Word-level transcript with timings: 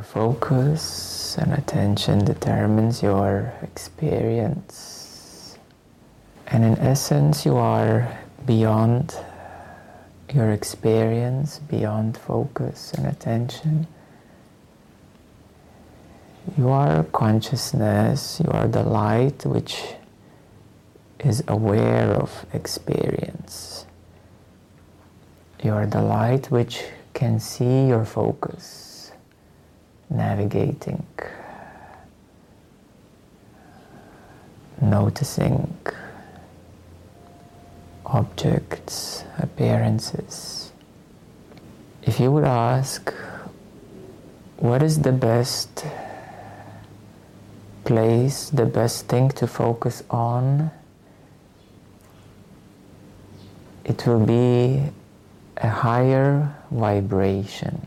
Your 0.00 0.06
focus 0.06 1.36
and 1.36 1.52
attention 1.52 2.24
determines 2.24 3.02
your 3.02 3.52
experience. 3.60 5.58
And 6.46 6.64
in 6.64 6.78
essence, 6.78 7.44
you 7.44 7.58
are 7.58 8.18
beyond 8.46 9.14
your 10.32 10.52
experience, 10.52 11.58
beyond 11.58 12.16
focus 12.16 12.94
and 12.94 13.06
attention. 13.06 13.86
You 16.56 16.70
are 16.70 17.04
consciousness, 17.04 18.40
you 18.42 18.50
are 18.52 18.68
the 18.68 18.82
light 18.82 19.44
which 19.44 19.82
is 21.18 21.44
aware 21.46 22.08
of 22.14 22.46
experience. 22.54 23.84
You 25.62 25.74
are 25.74 25.86
the 25.86 26.00
light 26.00 26.50
which 26.50 26.84
can 27.12 27.38
see 27.38 27.88
your 27.88 28.06
focus, 28.06 28.89
navigating, 30.10 31.06
noticing 34.82 35.76
objects, 38.04 39.24
appearances. 39.38 40.72
If 42.02 42.18
you 42.18 42.32
would 42.32 42.44
ask, 42.44 43.14
what 44.56 44.82
is 44.82 45.00
the 45.00 45.12
best 45.12 45.86
place, 47.84 48.50
the 48.50 48.66
best 48.66 49.06
thing 49.06 49.28
to 49.30 49.46
focus 49.46 50.02
on, 50.10 50.70
it 53.84 54.06
will 54.06 54.24
be 54.24 54.82
a 55.56 55.68
higher 55.68 56.54
vibration. 56.70 57.86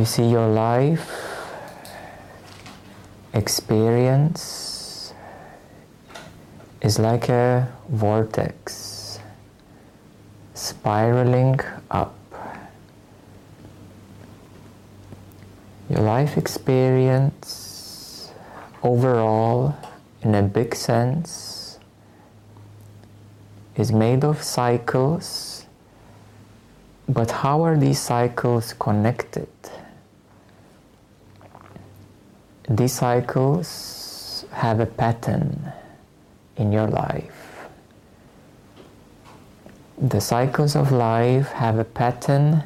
You 0.00 0.06
see 0.06 0.30
your 0.30 0.48
life 0.48 1.12
experience 3.34 5.12
is 6.80 6.98
like 6.98 7.28
a 7.28 7.68
vortex 7.90 9.20
spiraling 10.54 11.60
up. 11.90 12.16
Your 15.90 16.00
life 16.00 16.38
experience 16.38 18.32
overall, 18.82 19.76
in 20.22 20.34
a 20.34 20.42
big 20.42 20.74
sense, 20.74 21.78
is 23.76 23.92
made 23.92 24.24
of 24.24 24.42
cycles, 24.42 25.66
but 27.06 27.30
how 27.30 27.60
are 27.62 27.76
these 27.76 28.00
cycles 28.00 28.72
connected? 28.72 29.46
These 32.70 32.92
cycles 32.92 34.44
have 34.52 34.78
a 34.78 34.86
pattern 34.86 35.72
in 36.56 36.70
your 36.70 36.86
life. 36.86 37.66
The 39.98 40.20
cycles 40.20 40.76
of 40.76 40.92
life 40.92 41.48
have 41.48 41.80
a 41.80 41.84
pattern 41.84 42.62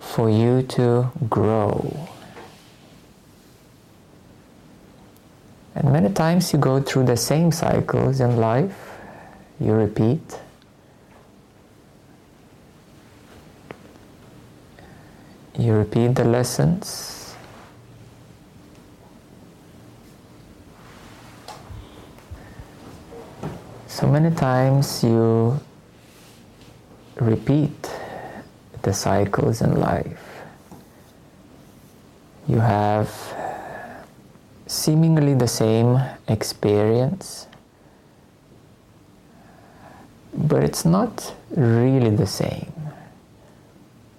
for 0.00 0.28
you 0.28 0.62
to 0.76 1.10
grow. 1.30 2.08
And 5.74 5.90
many 5.92 6.12
times 6.12 6.52
you 6.52 6.58
go 6.58 6.82
through 6.82 7.06
the 7.06 7.16
same 7.16 7.52
cycles 7.52 8.20
in 8.20 8.36
life, 8.36 8.98
you 9.58 9.72
repeat. 9.72 10.40
You 15.58 15.72
repeat 15.72 16.14
the 16.14 16.24
lessons. 16.24 17.34
So 23.86 24.06
many 24.06 24.34
times 24.34 25.02
you 25.02 25.58
repeat 27.18 27.90
the 28.82 28.92
cycles 28.92 29.62
in 29.62 29.80
life. 29.80 30.42
You 32.46 32.60
have 32.60 33.10
seemingly 34.66 35.32
the 35.32 35.48
same 35.48 35.98
experience, 36.28 37.46
but 40.34 40.62
it's 40.62 40.84
not 40.84 41.34
really 41.56 42.14
the 42.14 42.26
same 42.26 42.70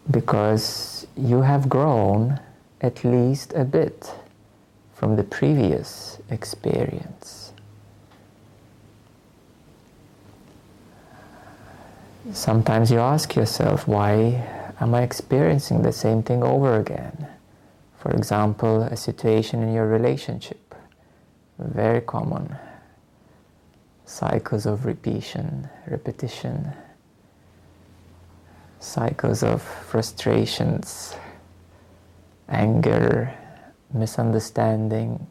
because 0.10 0.97
you 1.18 1.42
have 1.42 1.68
grown 1.68 2.40
at 2.82 3.04
least 3.04 3.54
a 3.54 3.64
bit 3.64 4.14
from 4.94 5.16
the 5.16 5.24
previous 5.24 6.20
experience. 6.30 7.54
Sometimes 12.34 12.92
you 12.92 13.00
ask 13.00 13.36
yourself, 13.36 13.88
why 13.88 14.44
am 14.80 14.94
I 14.94 15.02
experiencing 15.02 15.82
the 15.82 15.94
same 15.94 16.24
thing 16.24 16.44
over 16.44 16.80
again? 16.80 17.28
For 18.00 18.12
example, 18.12 18.84
a 18.84 18.98
situation 18.98 19.64
in 19.64 19.74
your 19.74 19.88
relationship, 19.88 20.76
very 21.58 22.02
common. 22.02 22.56
Cycles 24.06 24.66
of 24.66 24.86
repetition, 24.86 25.70
repetition, 25.88 26.74
cycles 28.80 29.44
of 29.44 29.62
frustrations, 29.62 31.16
anger, 32.50 33.34
misunderstanding. 33.94 35.28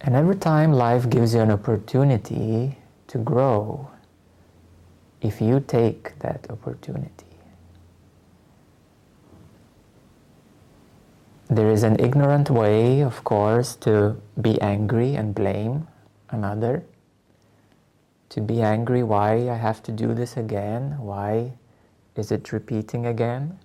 And 0.00 0.14
every 0.14 0.36
time 0.36 0.72
life 0.72 1.08
gives 1.10 1.34
you 1.34 1.40
an 1.40 1.50
opportunity 1.50 2.78
to 3.08 3.18
grow, 3.18 3.90
if 5.20 5.40
you 5.40 5.60
take 5.60 6.18
that 6.20 6.46
opportunity. 6.50 7.26
There 11.48 11.70
is 11.70 11.82
an 11.82 11.98
ignorant 12.00 12.50
way, 12.50 13.00
of 13.00 13.22
course, 13.24 13.76
to 13.76 14.16
be 14.40 14.60
angry 14.60 15.14
and 15.14 15.34
blame 15.34 15.86
another 16.30 16.84
to 18.30 18.40
be 18.40 18.62
angry 18.62 19.02
why 19.02 19.48
I 19.48 19.56
have 19.56 19.82
to 19.84 19.92
do 19.92 20.14
this 20.14 20.36
again, 20.36 20.96
why 20.98 21.52
is 22.16 22.32
it 22.32 22.52
repeating 22.52 23.06
again. 23.06 23.58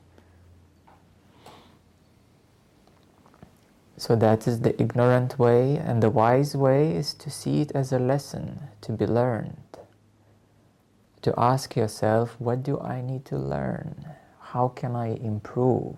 So 3.98 4.16
that 4.16 4.48
is 4.48 4.62
the 4.62 4.80
ignorant 4.82 5.38
way, 5.38 5.78
and 5.78 6.02
the 6.02 6.10
wise 6.10 6.56
way 6.56 6.96
is 6.96 7.14
to 7.16 7.30
see 7.30 7.62
it 7.62 7.72
as 7.74 7.92
a 7.92 8.00
lesson 8.00 8.60
to 8.82 8.92
be 8.92 9.06
learned. 9.06 9.78
To 11.22 11.34
ask 11.38 11.76
yourself, 11.76 12.36
what 12.40 12.64
do 12.64 12.80
I 12.80 13.02
need 13.02 13.26
to 13.26 13.38
learn? 13.38 14.08
How 14.40 14.70
can 14.70 14.96
I 14.96 15.10
improve 15.10 15.98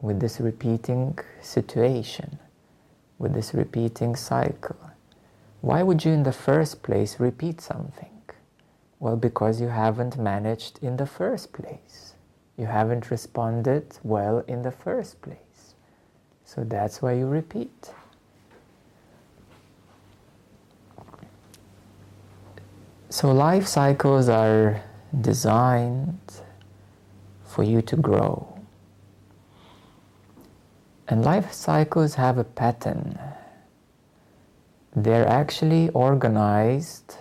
with 0.00 0.20
this 0.20 0.40
repeating 0.40 1.18
situation, 1.42 2.38
with 3.18 3.34
this 3.34 3.52
repeating 3.52 4.16
cycle? 4.16 4.89
Why 5.60 5.82
would 5.82 6.04
you 6.04 6.12
in 6.12 6.22
the 6.22 6.32
first 6.32 6.82
place 6.82 7.20
repeat 7.20 7.60
something? 7.60 8.10
Well, 8.98 9.16
because 9.16 9.60
you 9.60 9.68
haven't 9.68 10.18
managed 10.18 10.78
in 10.82 10.96
the 10.96 11.06
first 11.06 11.52
place. 11.52 12.14
You 12.56 12.66
haven't 12.66 13.10
responded 13.10 13.98
well 14.02 14.44
in 14.46 14.62
the 14.62 14.70
first 14.70 15.20
place. 15.22 15.74
So 16.44 16.64
that's 16.64 17.00
why 17.00 17.12
you 17.12 17.26
repeat. 17.26 17.92
So 23.08 23.32
life 23.32 23.66
cycles 23.66 24.28
are 24.28 24.82
designed 25.20 26.40
for 27.44 27.64
you 27.64 27.82
to 27.82 27.96
grow. 27.96 28.46
And 31.08 31.24
life 31.24 31.52
cycles 31.52 32.14
have 32.14 32.38
a 32.38 32.44
pattern 32.44 33.18
they're 34.94 35.26
actually 35.26 35.88
organized 35.90 37.16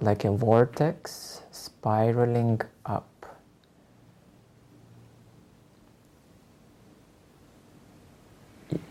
like 0.00 0.24
a 0.24 0.30
vortex 0.30 1.42
spiraling 1.50 2.60
up. 2.84 3.06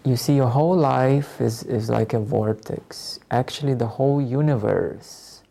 You 0.03 0.15
see, 0.15 0.35
your 0.35 0.47
whole 0.47 0.75
life 0.75 1.39
is, 1.39 1.63
is 1.63 1.89
like 1.89 2.13
a 2.13 2.19
vortex. 2.19 3.19
Actually, 3.29 3.75
the 3.75 3.87
whole 3.87 4.21
universe 4.21 5.43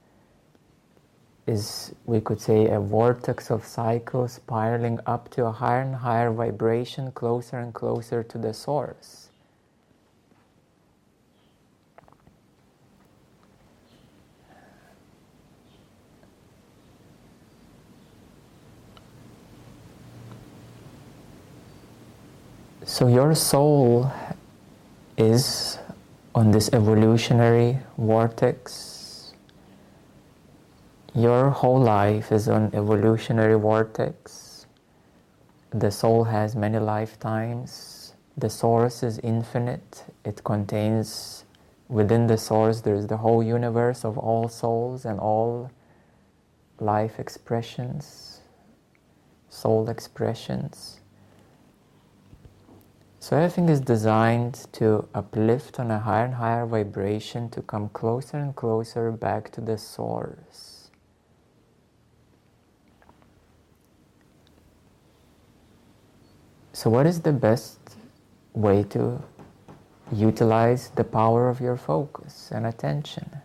is, 1.47 1.95
we 2.07 2.21
could 2.21 2.41
say, 2.41 2.67
a 2.67 2.81
vortex 2.81 3.51
of 3.51 3.65
cycles 3.65 4.33
spiraling 4.33 4.99
up 5.07 5.31
to 5.31 5.45
a 5.45 5.53
higher 5.53 5.83
and 5.83 5.95
higher 5.95 6.33
vibration, 6.33 7.13
closer 7.13 7.59
and 7.59 7.73
closer 7.73 8.23
to 8.25 8.39
the 8.39 8.53
source. 8.53 9.26
So 22.97 23.09
your 23.09 23.35
soul 23.35 24.11
is 25.19 25.79
on 26.35 26.51
this 26.51 26.71
evolutionary 26.73 27.81
vortex. 27.99 29.35
Your 31.15 31.51
whole 31.51 31.79
life 31.79 32.33
is 32.33 32.49
on 32.49 32.71
evolutionary 32.73 33.59
vortex. 33.61 34.65
The 35.69 35.91
soul 35.91 36.25
has 36.25 36.57
many 36.57 36.79
lifetimes. 36.79 38.15
The 38.35 38.49
source 38.49 39.03
is 39.03 39.19
infinite. 39.19 40.05
It 40.25 40.43
contains 40.43 41.45
within 41.91 42.29
the 42.29 42.39
source 42.39 42.81
there 42.81 42.95
is 42.95 43.09
the 43.09 43.19
whole 43.19 43.43
universe 43.43 44.07
of 44.07 44.17
all 44.17 44.49
souls 44.49 45.05
and 45.05 45.21
all 45.21 45.71
life 46.81 47.21
expressions, 47.21 48.41
soul 49.51 49.91
expressions. 49.91 50.96
So 53.27 53.37
everything 53.37 53.69
is 53.69 53.81
designed 53.81 54.69
to 54.75 55.09
uplift 55.13 55.81
on 55.81 55.91
a 55.91 55.99
higher 55.99 56.27
and 56.27 56.35
higher 56.35 56.65
vibration 56.65 57.51
to 57.51 57.61
come 57.61 57.89
closer 57.89 58.37
and 58.37 58.55
closer 58.55 59.11
back 59.11 59.51
to 59.55 59.61
the 59.61 59.79
source. 59.79 60.93
So 66.73 66.89
what 66.89 67.05
is 67.05 67.23
the 67.23 67.33
best 67.33 67.81
way 68.55 68.85
to 68.91 69.21
utilize 70.13 70.91
the 70.91 71.03
power 71.03 71.49
of 71.49 71.61
your 71.61 71.77
focus 71.77 72.53
and 72.55 72.65
attention? 72.65 73.39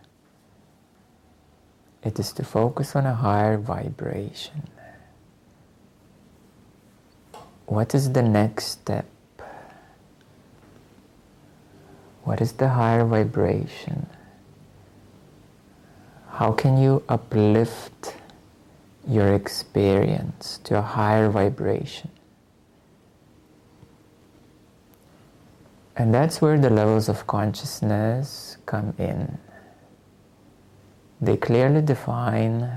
It 2.04 2.20
is 2.20 2.32
to 2.34 2.44
focus 2.44 2.94
on 2.94 3.04
a 3.04 3.14
higher 3.14 3.58
vibration. 3.58 4.62
What 7.66 7.96
is 7.96 8.12
the 8.12 8.22
next 8.22 8.66
step? 8.66 9.11
What 12.24 12.40
is 12.40 12.52
the 12.52 12.68
higher 12.68 13.04
vibration? 13.04 14.06
How 16.28 16.52
can 16.52 16.78
you 16.78 17.02
uplift 17.08 18.16
your 19.06 19.34
experience 19.34 20.60
to 20.64 20.78
a 20.78 20.82
higher 20.82 21.28
vibration? 21.28 22.10
And 25.96 26.14
that's 26.14 26.40
where 26.40 26.58
the 26.58 26.70
levels 26.70 27.08
of 27.08 27.26
consciousness 27.26 28.56
come 28.66 28.94
in. 28.98 29.38
They 31.20 31.36
clearly 31.36 31.82
define 31.82 32.70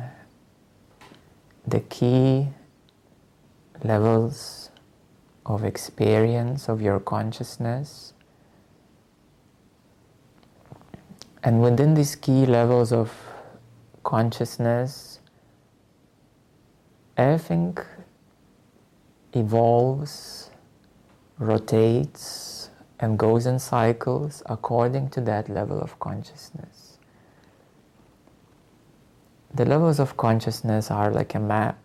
the 1.67 1.79
key 1.79 2.49
levels 3.83 4.69
of 5.45 5.63
experience 5.63 6.67
of 6.67 6.81
your 6.81 6.99
consciousness 6.99 8.13
And 11.45 11.61
within 11.61 11.93
these 11.93 12.15
key 12.15 12.47
levels 12.47 12.91
of 12.91 13.13
consciousness, 14.03 15.19
everything 17.15 17.77
evolves, 19.31 20.49
rotates, 21.37 22.71
and 22.99 23.19
goes 23.19 23.45
in 23.45 23.59
cycles 23.59 24.41
according 24.47 25.11
to 25.11 25.21
that 25.21 25.47
level 25.47 25.79
of 25.79 25.99
consciousness. 25.99 26.97
The 29.53 29.65
levels 29.65 29.99
of 29.99 30.17
consciousness 30.17 30.89
are 30.89 31.11
like 31.11 31.35
a 31.35 31.39
map, 31.39 31.77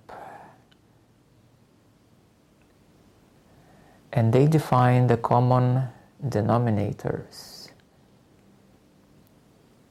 and 4.10 4.32
they 4.32 4.46
define 4.46 5.06
the 5.06 5.18
common 5.18 5.88
denominators 6.26 7.49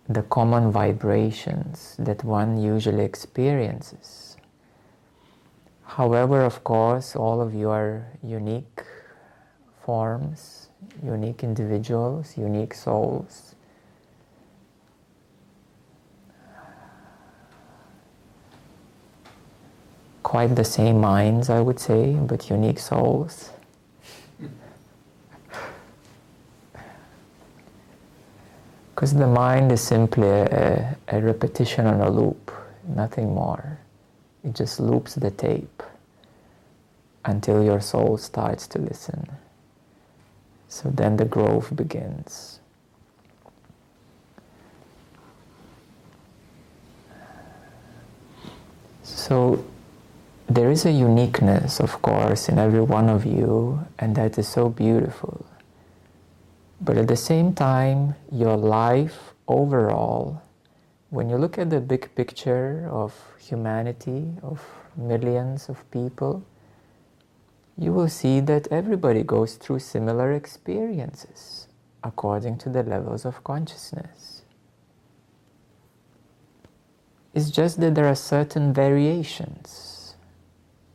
the 0.09 0.23
common 0.23 0.71
vibrations 0.71 1.95
that 1.99 2.23
one 2.23 2.57
usually 2.59 3.05
experiences. 3.05 4.37
However, 5.83 6.41
of 6.41 6.63
course, 6.63 7.15
all 7.15 7.41
of 7.41 7.53
you 7.53 7.69
are 7.69 8.07
unique 8.23 8.81
forms, 9.85 10.69
unique 11.03 11.43
individuals, 11.43 12.35
unique 12.37 12.73
souls. 12.73 13.53
Quite 20.23 20.55
the 20.55 20.63
same 20.63 20.99
minds, 20.99 21.51
I 21.51 21.59
would 21.59 21.79
say, 21.79 22.13
but 22.13 22.49
unique 22.49 22.79
souls. 22.79 23.51
Because 28.99 29.13
the 29.13 29.27
mind 29.27 29.71
is 29.71 29.79
simply 29.79 30.27
a, 30.27 30.97
a, 31.07 31.21
repetition 31.21 31.87
on 31.87 32.01
a 32.01 32.09
loop, 32.09 32.51
nothing 32.85 33.33
more. 33.33 33.79
It 34.43 34.53
just 34.53 34.77
loops 34.77 35.15
the 35.15 35.31
tape 35.31 35.81
until 37.23 37.63
your 37.63 37.79
soul 37.79 38.17
starts 38.17 38.67
to 38.67 38.77
listen. 38.77 39.31
So 40.67 40.89
then 40.89 41.15
the 41.15 41.23
growth 41.23 41.73
begins. 41.73 42.59
So 49.03 49.63
there 50.49 50.69
is 50.69 50.85
a 50.85 50.91
uniqueness, 50.91 51.79
of 51.79 52.01
course, 52.01 52.49
in 52.49 52.59
every 52.59 52.81
one 52.81 53.07
of 53.07 53.25
you, 53.25 53.79
and 53.97 54.17
that 54.17 54.37
is 54.37 54.49
so 54.49 54.67
beautiful. 54.67 55.45
But 56.81 56.97
at 56.97 57.07
the 57.09 57.17
same 57.17 57.53
time, 57.53 58.15
your 58.31 58.55
life 58.55 59.33
overall, 59.47 60.41
when 61.09 61.29
you 61.29 61.37
look 61.37 61.57
at 61.57 61.69
the 61.69 61.81
big 61.81 62.15
picture 62.15 62.87
of 62.89 63.13
humanity, 63.37 64.37
of 64.41 64.63
millions 64.95 65.67
of 65.67 65.89
people, 65.91 66.43
you 67.77 67.91
will 67.91 68.07
see 68.07 68.39
that 68.41 68.67
everybody 68.71 69.23
goes 69.23 69.55
through 69.55 69.79
similar 69.79 70.31
experiences 70.31 71.67
according 72.01 72.57
to 72.59 72.69
the 72.69 72.83
levels 72.83 73.25
of 73.25 73.43
consciousness. 73.43 74.43
It's 77.33 77.49
just 77.49 77.81
that 77.81 77.95
there 77.95 78.07
are 78.07 78.15
certain 78.15 78.73
variations, 78.73 80.15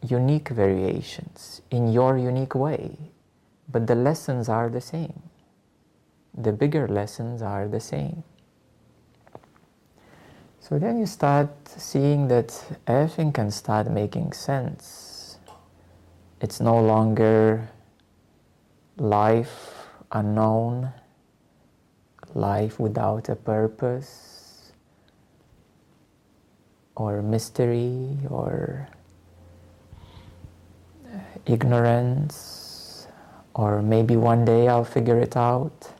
unique 0.06 0.48
variations, 0.48 1.60
in 1.70 1.92
your 1.92 2.16
unique 2.16 2.54
way, 2.54 2.96
but 3.68 3.86
the 3.86 3.94
lessons 3.94 4.48
are 4.48 4.70
the 4.70 4.80
same 4.80 5.22
the 6.36 6.52
bigger 6.52 6.88
lessons 6.88 7.42
are 7.42 7.68
the 7.68 7.80
same. 7.80 8.24
So 10.60 10.78
then 10.78 10.98
you 10.98 11.06
start 11.06 11.50
seeing 11.66 12.28
that 12.28 12.64
everything 12.86 13.32
can 13.32 13.50
start 13.50 13.90
making 13.90 14.32
sense. 14.32 15.38
It's 16.40 16.60
no 16.60 16.80
longer 16.80 17.68
life 18.96 19.74
unknown, 20.10 20.92
life 22.34 22.80
without 22.80 23.28
a 23.28 23.36
purpose, 23.36 24.72
or 26.96 27.22
mystery, 27.22 28.18
or 28.28 28.88
ignorance, 31.46 33.06
or 33.54 33.82
maybe 33.82 34.16
one 34.16 34.44
day 34.44 34.68
I'll 34.68 34.84
figure 34.84 35.20
it 35.20 35.36
out 35.36 35.92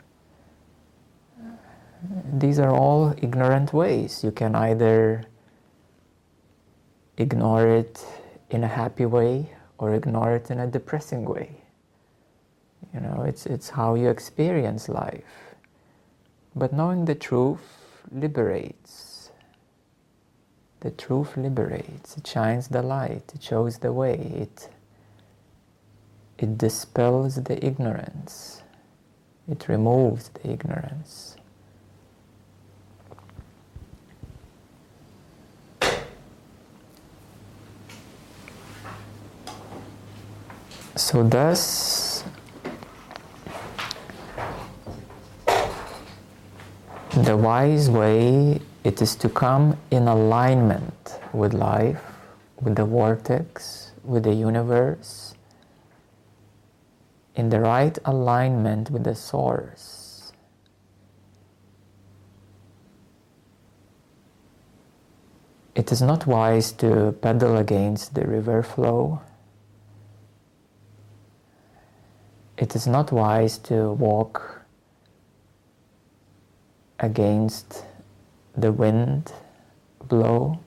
these 2.33 2.59
are 2.59 2.71
all 2.71 3.15
ignorant 3.23 3.73
ways. 3.73 4.23
You 4.25 4.31
can 4.31 4.55
either 4.55 5.25
ignore 7.17 7.69
it 7.69 8.05
in 8.51 8.65
a 8.65 8.69
happy 8.69 9.07
way 9.07 9.51
or 9.79 9.95
ignore 9.95 10.35
it 10.37 10.51
in 10.51 10.59
a 10.61 10.67
depressing 10.67 11.25
way. 11.25 11.63
You 12.93 13.01
know, 13.01 13.23
it's, 13.27 13.47
it's 13.47 13.71
how 13.71 13.95
you 13.95 14.09
experience 14.09 14.89
life. 14.89 15.55
But 16.55 16.73
knowing 16.73 17.05
the 17.07 17.15
truth 17.15 17.85
liberates. 18.11 19.31
The 20.81 20.91
truth 20.91 21.37
liberates. 21.37 22.17
It 22.17 22.27
shines 22.27 22.69
the 22.69 22.83
light. 22.83 23.33
It 23.35 23.43
shows 23.43 23.79
the 23.79 23.93
way. 23.93 24.15
It, 24.15 24.69
it 26.39 26.59
dispels 26.59 27.37
the 27.43 27.65
ignorance. 27.65 28.63
It 29.49 29.69
removes 29.69 30.29
the 30.29 30.51
ignorance. 30.51 31.34
So 41.05 41.23
thus 41.23 42.25
the 47.13 47.37
wise 47.37 47.91
way 47.91 48.63
it 48.85 49.03
is 49.03 49.15
to 49.17 49.29
come 49.29 49.77
in 49.91 50.09
alignment 50.09 51.21
with 51.35 51.53
life, 51.53 52.03
with 52.63 52.77
the 52.77 52.87
vortex, 52.87 53.93
with 54.03 54.23
the 54.23 54.33
universe, 54.33 55.35
in 57.35 57.51
the 57.51 57.61
right 57.61 57.99
alignment 58.07 58.91
with 58.91 59.05
the 59.05 59.15
source. 59.15 60.33
It 65.75 65.93
is 65.93 66.01
not 66.01 66.27
wise 66.27 66.73
to 66.81 67.13
pedal 67.21 67.59
against 67.59 68.15
the 68.15 68.27
river 68.27 68.63
flow. 68.63 69.21
It 72.57 72.77
is 72.77 72.87
not 72.87 73.11
wise 73.11 73.59
to 73.59 73.93
walk 73.93 74.63
against 77.01 77.85
the 78.57 78.71
wind 78.71 79.33
blow. 80.09 80.61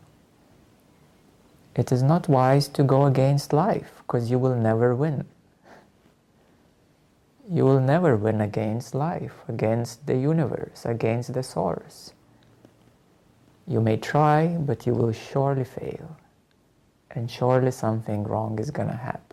It 1.75 1.91
is 1.91 2.03
not 2.03 2.27
wise 2.27 2.67
to 2.69 2.83
go 2.83 3.05
against 3.05 3.53
life 3.53 3.91
because 3.99 4.29
you 4.29 4.39
will 4.39 4.55
never 4.55 4.95
win. 4.95 5.25
You 7.49 7.63
will 7.63 7.79
never 7.79 8.17
win 8.17 8.41
against 8.41 8.93
life, 8.93 9.35
against 9.47 10.05
the 10.05 10.17
universe, 10.17 10.83
against 10.83 11.33
the 11.33 11.43
source. 11.43 12.13
You 13.65 13.79
may 13.79 13.97
try, 13.97 14.47
but 14.47 14.85
you 14.85 14.93
will 14.93 15.13
surely 15.13 15.63
fail. 15.63 16.17
And 17.11 17.31
surely 17.31 17.71
something 17.71 18.23
wrong 18.23 18.59
is 18.59 18.71
going 18.71 18.89
to 18.89 18.95
happen. 18.95 19.26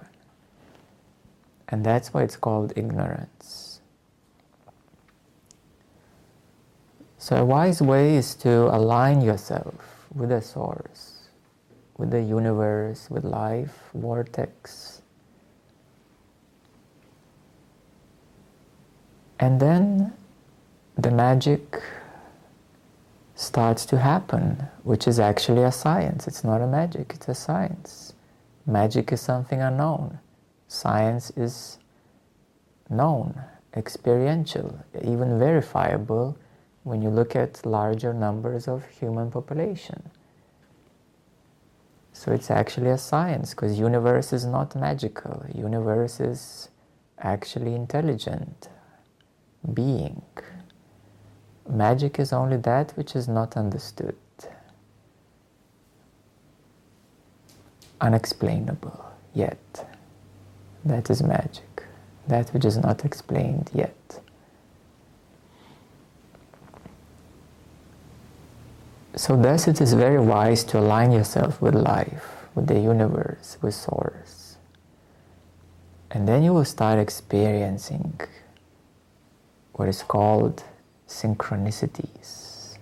And 1.75 1.85
that's 1.85 2.15
why 2.15 2.23
it's 2.23 2.37
called 2.37 2.73
ignorance. 2.77 3.81
So, 7.19 7.35
a 7.35 7.45
wise 7.45 7.83
way 7.83 8.15
is 8.15 8.37
to 8.47 8.73
align 8.73 9.23
yourself 9.23 10.07
with 10.15 10.29
the 10.29 10.41
source, 10.41 11.31
with 11.99 12.13
the 12.13 12.23
universe, 12.23 13.11
with 13.11 13.25
life, 13.25 13.91
vortex. 13.93 15.03
And 19.41 19.59
then 19.59 20.13
the 20.97 21.11
magic 21.11 21.83
starts 23.35 23.85
to 23.87 23.99
happen, 23.99 24.69
which 24.85 25.09
is 25.09 25.19
actually 25.19 25.65
a 25.65 25.73
science. 25.73 26.29
It's 26.29 26.45
not 26.45 26.63
a 26.63 26.69
magic, 26.69 27.15
it's 27.17 27.27
a 27.27 27.35
science. 27.35 28.13
Magic 28.65 29.11
is 29.11 29.21
something 29.21 29.61
unknown. 29.61 30.21
Science 30.75 31.31
is 31.37 31.79
known, 32.91 33.41
experiential, 33.77 34.81
even 35.03 35.39
verifiable 35.39 36.37
when 36.83 37.01
you 37.01 37.11
look 37.11 37.37
at 37.37 37.65
larger 37.65 38.13
numbers 38.13 38.67
of 38.67 38.85
human 38.87 39.31
population. 39.31 40.11
So 42.13 42.33
it's 42.33 42.51
actually 42.51 42.91
a 42.91 42.99
science 42.99 43.51
because 43.51 43.79
universe 43.79 44.33
is 44.33 44.45
not 44.47 44.75
magical. 44.75 45.47
Universe 45.55 46.19
is 46.19 46.71
actually 47.21 47.77
intelligent 47.77 48.69
being. 49.73 50.23
Magic 51.69 52.19
is 52.19 52.33
only 52.33 52.57
that 52.57 52.91
which 52.97 53.15
is 53.15 53.29
not 53.29 53.57
understood, 53.57 54.17
unexplainable 58.01 59.13
yet. 59.33 59.94
That 60.85 61.09
is 61.11 61.23
magic, 61.23 61.85
that 62.29 62.51
which 62.53 62.65
is 62.65 62.77
not 62.77 63.05
explained 63.05 63.71
yet. 63.73 64.21
So, 69.17 69.41
thus, 69.41 69.69
it 69.69 69.81
is 69.81 69.95
very 69.95 70.19
wise 70.19 70.65
to 70.65 70.79
align 70.79 71.13
yourself 71.13 71.63
with 71.63 71.75
life, 71.75 72.47
with 72.55 72.67
the 72.67 72.81
universe, 72.81 73.57
with 73.63 73.75
Source. 73.75 74.57
And 76.11 76.29
then 76.29 76.43
you 76.43 76.53
will 76.53 76.65
start 76.65 76.99
experiencing 76.99 78.21
what 79.73 79.89
is 79.89 80.03
called 80.03 80.65
synchronicities. 81.09 82.77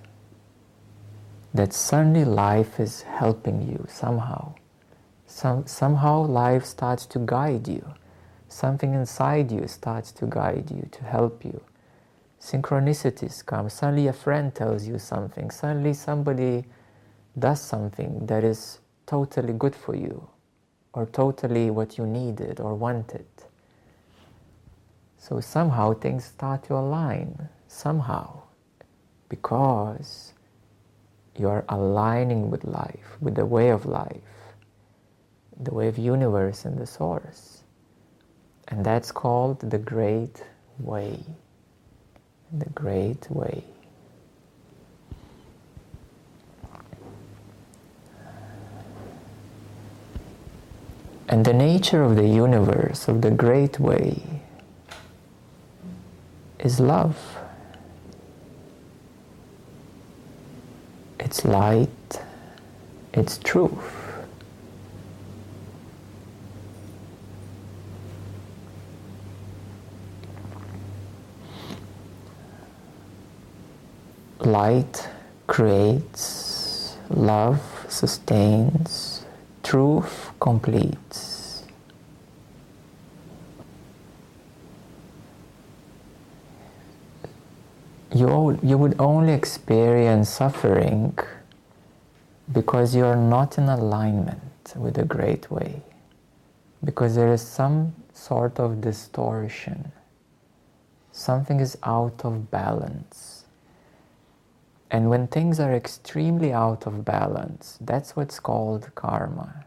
That 1.55 1.73
suddenly 1.73 2.25
life 2.25 2.81
is 2.81 3.03
helping 3.03 3.69
you 3.71 3.87
somehow. 3.89 4.55
Some, 5.33 5.67
somehow 5.67 6.27
life 6.27 6.67
starts 6.67 7.07
to 7.07 7.19
guide 7.19 7.67
you. 7.67 7.95
Something 8.49 8.93
inside 8.93 9.51
you 9.51 9.67
starts 9.67 10.13
to 10.13 10.27
guide 10.27 10.71
you, 10.71 10.87
to 10.93 11.05
help 11.05 11.43
you. 11.43 11.63
Synchronicities 12.39 13.45
come. 13.45 13.71
Suddenly 13.71 14.09
a 14.09 14.13
friend 14.13 14.55
tells 14.55 14.87
you 14.87 14.99
something. 14.99 15.51
Suddenly 15.51 15.95
somebody 15.95 16.67
does 17.39 17.63
something 17.63 18.27
that 18.27 18.45
is 18.45 18.81
totally 19.07 19.55
good 19.55 19.75
for 19.75 19.97
you, 19.97 20.29
or 20.93 21.07
totally 21.07 21.71
what 21.71 21.97
you 21.97 22.07
needed 22.07 22.61
or 22.61 22.75
wanted. 22.75 23.27
So 25.17 25.41
somehow 25.41 25.95
things 25.95 26.27
start 26.27 26.65
to 26.65 26.75
align, 26.75 27.49
somehow, 27.69 28.43
because 29.31 30.35
you 31.39 31.49
are 31.49 31.65
aligning 31.71 32.51
with 32.51 32.65
life, 32.65 33.17
with 33.23 33.37
the 33.37 33.47
way 33.47 33.71
of 33.71 33.87
life, 33.87 34.21
the 35.65 35.75
way 35.75 35.89
of 35.89 35.99
universe 35.99 36.65
and 36.65 36.79
the 36.79 36.87
source. 36.87 37.63
And 38.69 38.85
that's 38.85 39.13
called 39.13 39.61
the 39.61 39.79
great 39.79 40.43
way. 40.79 41.25
The 42.53 42.71
great 42.71 43.31
way. 43.31 43.65
And 51.29 51.47
the 51.47 51.55
nature 51.55 52.03
of 52.03 52.17
the 52.17 52.29
universe, 52.29 53.09
of 53.09 53.23
the 53.23 53.31
great 53.31 53.81
way, 53.81 54.23
is 56.59 56.79
love. 56.79 57.39
It's 61.19 61.45
light, 61.47 62.21
it's 63.15 63.39
truth. 63.39 64.12
Light 74.53 75.09
creates, 75.47 76.97
love 77.09 77.61
sustains, 77.89 79.25
truth 79.63 80.31
completes. 80.41 81.43
you, 88.15 88.59
you 88.63 88.77
would 88.77 88.95
only 89.01 89.33
experience 89.33 90.29
suffering 90.29 91.19
because 92.53 92.95
you 92.95 93.05
are 93.05 93.17
not 93.17 93.59
in 93.59 93.69
alignment 93.69 94.75
with 94.77 94.95
the 94.95 95.05
great 95.05 95.51
way. 95.51 95.83
Because 96.85 97.15
there 97.15 97.33
is 97.33 97.41
some 97.41 97.95
sort 98.13 98.59
of 98.59 98.81
distortion. 98.81 99.93
Something 101.13 101.61
is 101.61 101.79
out 101.85 102.25
of 102.25 102.51
balance. 102.51 103.42
And 104.93 105.11
when 105.11 105.27
things 105.27 105.59
are 105.59 105.75
extremely 105.75 106.53
out 106.53 106.87
of 106.87 107.05
balance, 107.05 107.79
that's 107.81 108.15
what's 108.15 108.39
called 108.39 108.91
karma. 108.95 109.65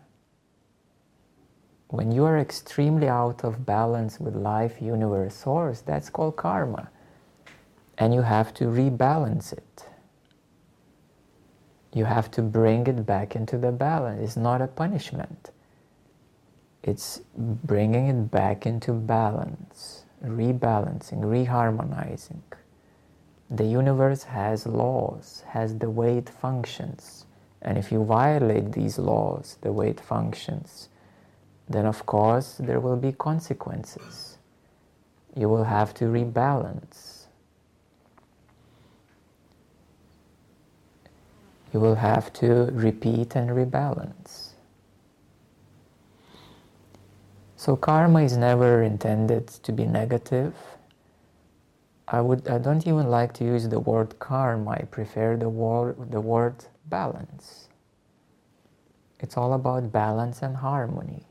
When 1.89 2.11
you 2.11 2.25
are 2.25 2.37
extremely 2.37 3.09
out 3.09 3.43
of 3.43 3.65
balance 3.65 4.19
with 4.19 4.35
life, 4.35 4.81
universe, 4.81 5.35
source, 5.35 5.81
that's 5.81 6.09
called 6.09 6.37
karma 6.37 6.89
and 7.97 8.13
you 8.13 8.21
have 8.21 8.53
to 8.55 8.65
rebalance 8.65 9.53
it. 9.53 9.85
You 11.93 12.05
have 12.05 12.29
to 12.31 12.41
bring 12.41 12.87
it 12.87 13.05
back 13.05 13.35
into 13.35 13.57
the 13.57 13.71
balance. 13.71 14.21
It's 14.21 14.37
not 14.37 14.61
a 14.61 14.67
punishment. 14.67 15.51
It's 16.83 17.21
bringing 17.37 18.07
it 18.09 18.31
back 18.31 18.65
into 18.65 18.91
balance, 18.93 20.05
rebalancing, 20.23 21.21
reharmonizing. 21.21 22.41
The 23.49 23.65
universe 23.65 24.23
has 24.23 24.65
laws, 24.67 25.43
has 25.49 25.77
the 25.77 25.89
way 25.89 26.17
it 26.17 26.29
functions. 26.29 27.25
And 27.61 27.77
if 27.77 27.91
you 27.91 28.03
violate 28.03 28.71
these 28.73 28.97
laws, 28.97 29.57
the 29.61 29.71
way 29.71 29.89
it 29.89 29.99
functions, 29.99 30.89
then 31.69 31.85
of 31.85 32.05
course 32.05 32.57
there 32.59 32.79
will 32.79 32.97
be 32.97 33.11
consequences. 33.11 34.37
You 35.35 35.49
will 35.49 35.65
have 35.65 35.93
to 35.95 36.05
rebalance 36.05 37.15
you 41.75 41.81
will 41.81 41.95
have 41.95 42.31
to 42.31 42.69
repeat 42.71 43.35
and 43.35 43.49
rebalance. 43.49 44.51
So 47.57 47.75
karma 47.75 48.21
is 48.21 48.37
never 48.37 48.81
intended 48.81 49.47
to 49.47 49.73
be 49.73 49.85
negative. 49.85 50.53
I 52.07 52.21
would 52.21 52.47
I 52.47 52.59
don't 52.59 52.85
even 52.85 53.09
like 53.09 53.33
to 53.33 53.43
use 53.43 53.67
the 53.67 53.79
word 53.79 54.19
karma. 54.19 54.71
I 54.71 54.81
prefer 54.91 55.35
the 55.37 55.49
word 55.49 56.11
the 56.11 56.21
word 56.21 56.65
balance. 56.85 57.67
It's 59.19 59.37
all 59.37 59.53
about 59.53 59.91
balance 59.91 60.41
and 60.41 60.57
harmony. 60.57 61.25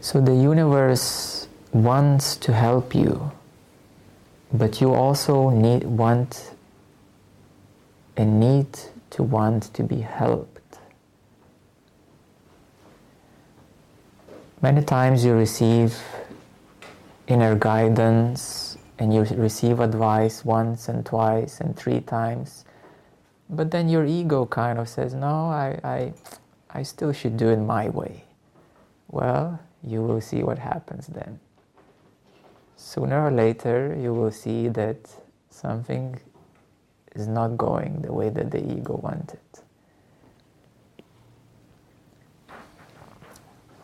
So 0.00 0.22
the 0.22 0.34
universe 0.34 1.48
wants 1.72 2.36
to 2.36 2.54
help 2.54 2.94
you, 2.94 3.30
but 4.50 4.80
you 4.80 4.94
also 4.94 5.50
need 5.50 5.84
want 5.84 6.52
and 8.16 8.40
need 8.40 8.68
to 9.10 9.22
want 9.22 9.74
to 9.74 9.82
be 9.82 10.00
helped. 10.00 10.78
Many 14.60 14.82
times 14.82 15.24
you 15.24 15.34
receive 15.34 15.96
inner 17.28 17.54
guidance 17.54 18.76
and 18.98 19.14
you 19.14 19.22
receive 19.22 19.78
advice 19.78 20.44
once 20.44 20.88
and 20.88 21.06
twice 21.06 21.60
and 21.60 21.76
three 21.76 22.00
times, 22.00 22.64
but 23.48 23.70
then 23.70 23.88
your 23.88 24.04
ego 24.04 24.46
kind 24.46 24.78
of 24.78 24.88
says, 24.88 25.14
No, 25.14 25.46
I, 25.46 25.78
I, 25.84 26.12
I 26.70 26.82
still 26.82 27.12
should 27.12 27.36
do 27.36 27.48
it 27.50 27.58
my 27.58 27.88
way. 27.88 28.24
Well, 29.08 29.60
you 29.82 30.02
will 30.02 30.20
see 30.20 30.42
what 30.42 30.58
happens 30.58 31.06
then. 31.06 31.38
Sooner 32.76 33.26
or 33.26 33.30
later, 33.30 33.96
you 33.98 34.12
will 34.12 34.30
see 34.30 34.68
that 34.68 35.08
something 35.50 36.20
is 37.18 37.28
not 37.28 37.56
going 37.56 38.02
the 38.02 38.12
way 38.12 38.28
that 38.30 38.50
the 38.50 38.58
ego 38.58 39.00
wanted. 39.02 39.38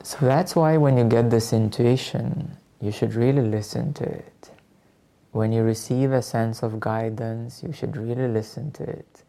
So 0.02 0.18
that's 0.20 0.54
why 0.54 0.76
when 0.76 0.98
you 0.98 1.04
get 1.04 1.30
this 1.30 1.52
intuition, 1.52 2.56
you 2.80 2.92
should 2.92 3.14
really 3.14 3.42
listen 3.42 3.94
to 3.94 4.04
it. 4.04 4.50
When 5.32 5.50
you 5.50 5.62
receive 5.62 6.12
a 6.12 6.22
sense 6.22 6.62
of 6.62 6.78
guidance, 6.78 7.62
you 7.62 7.72
should 7.72 7.96
really 7.96 8.28
listen 8.28 8.70
to 8.72 8.84
it. 8.84 9.22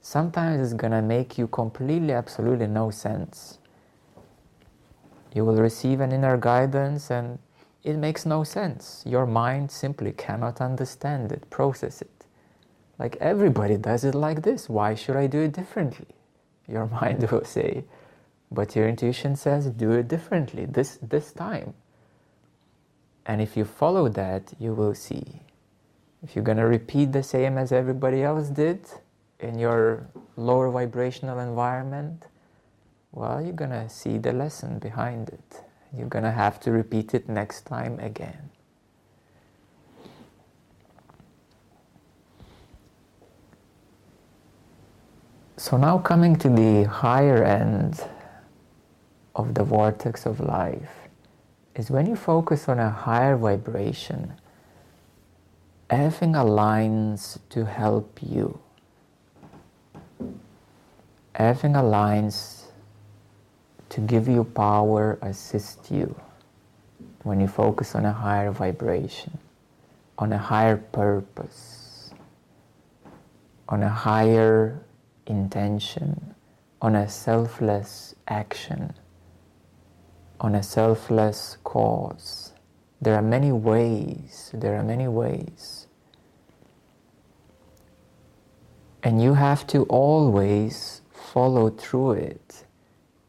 Sometimes 0.00 0.60
it's 0.60 0.72
gonna 0.72 1.02
make 1.02 1.38
you 1.38 1.46
completely, 1.46 2.12
absolutely 2.14 2.66
no 2.66 2.90
sense. 2.90 3.58
You 5.34 5.44
will 5.44 5.56
receive 5.56 6.00
an 6.00 6.12
inner 6.12 6.36
guidance 6.36 7.10
and 7.10 7.38
it 7.84 7.96
makes 7.96 8.26
no 8.26 8.42
sense. 8.42 9.02
Your 9.06 9.26
mind 9.26 9.70
simply 9.70 10.12
cannot 10.12 10.60
understand 10.60 11.30
it, 11.30 11.48
process 11.50 12.02
it. 12.02 12.21
Like 13.02 13.16
everybody 13.16 13.76
does 13.78 14.04
it 14.04 14.14
like 14.14 14.42
this. 14.42 14.68
Why 14.68 14.94
should 14.94 15.16
I 15.16 15.26
do 15.26 15.40
it 15.40 15.52
differently? 15.52 16.14
Your 16.68 16.86
mind 17.00 17.28
will 17.32 17.44
say. 17.44 17.82
But 18.52 18.76
your 18.76 18.88
intuition 18.88 19.34
says, 19.34 19.66
do 19.70 19.90
it 19.90 20.06
differently 20.06 20.66
this, 20.66 20.98
this 21.02 21.32
time. 21.32 21.74
And 23.26 23.42
if 23.42 23.56
you 23.56 23.64
follow 23.64 24.08
that, 24.10 24.54
you 24.60 24.72
will 24.72 24.94
see. 24.94 25.40
If 26.22 26.36
you're 26.36 26.44
going 26.44 26.58
to 26.58 26.66
repeat 26.66 27.10
the 27.10 27.24
same 27.24 27.58
as 27.58 27.72
everybody 27.72 28.22
else 28.22 28.48
did 28.50 28.86
in 29.40 29.58
your 29.58 30.06
lower 30.36 30.70
vibrational 30.70 31.40
environment, 31.40 32.26
well, 33.10 33.42
you're 33.42 33.60
going 33.64 33.72
to 33.72 33.88
see 33.88 34.16
the 34.18 34.32
lesson 34.32 34.78
behind 34.78 35.30
it. 35.30 35.60
You're 35.92 36.06
going 36.08 36.24
to 36.24 36.30
have 36.30 36.60
to 36.60 36.70
repeat 36.70 37.14
it 37.14 37.28
next 37.28 37.62
time 37.62 37.98
again. 37.98 38.51
So 45.58 45.76
now 45.76 45.98
coming 45.98 46.36
to 46.36 46.48
the 46.48 46.84
higher 46.84 47.44
end 47.44 48.02
of 49.36 49.54
the 49.54 49.62
vortex 49.62 50.24
of 50.24 50.40
life 50.40 51.08
is 51.76 51.90
when 51.90 52.06
you 52.06 52.16
focus 52.16 52.70
on 52.70 52.78
a 52.78 52.88
higher 52.88 53.36
vibration, 53.36 54.32
everything 55.90 56.32
aligns 56.32 57.38
to 57.50 57.66
help 57.66 58.18
you. 58.22 58.58
Everything 61.34 61.74
aligns 61.74 62.62
to 63.90 64.00
give 64.00 64.28
you 64.28 64.44
power, 64.44 65.18
assist 65.20 65.90
you 65.90 66.18
when 67.24 67.40
you 67.40 67.46
focus 67.46 67.94
on 67.94 68.06
a 68.06 68.12
higher 68.12 68.50
vibration, 68.50 69.36
on 70.18 70.32
a 70.32 70.38
higher 70.38 70.78
purpose, 70.78 72.10
on 73.68 73.82
a 73.82 73.88
higher 73.88 74.80
intention, 75.26 76.34
on 76.80 76.96
a 76.96 77.08
selfless 77.08 78.14
action, 78.26 78.92
on 80.40 80.54
a 80.54 80.62
selfless 80.62 81.56
cause. 81.64 82.52
There 83.00 83.14
are 83.14 83.22
many 83.22 83.52
ways, 83.52 84.50
there 84.54 84.76
are 84.76 84.82
many 84.82 85.08
ways. 85.08 85.86
And 89.02 89.22
you 89.22 89.34
have 89.34 89.66
to 89.68 89.84
always 89.84 91.02
follow 91.12 91.70
through 91.70 92.12
it. 92.12 92.64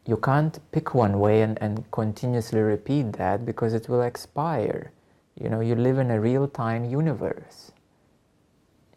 You 0.05 0.17
can't 0.17 0.59
pick 0.71 0.93
one 0.93 1.19
way 1.19 1.41
and, 1.41 1.57
and 1.61 1.89
continuously 1.91 2.59
repeat 2.59 3.13
that 3.13 3.45
because 3.45 3.73
it 3.73 3.87
will 3.87 4.01
expire. 4.01 4.91
You 5.41 5.49
know, 5.49 5.61
you 5.61 5.75
live 5.75 5.97
in 5.97 6.11
a 6.11 6.19
real 6.19 6.47
time 6.47 6.85
universe. 6.85 7.71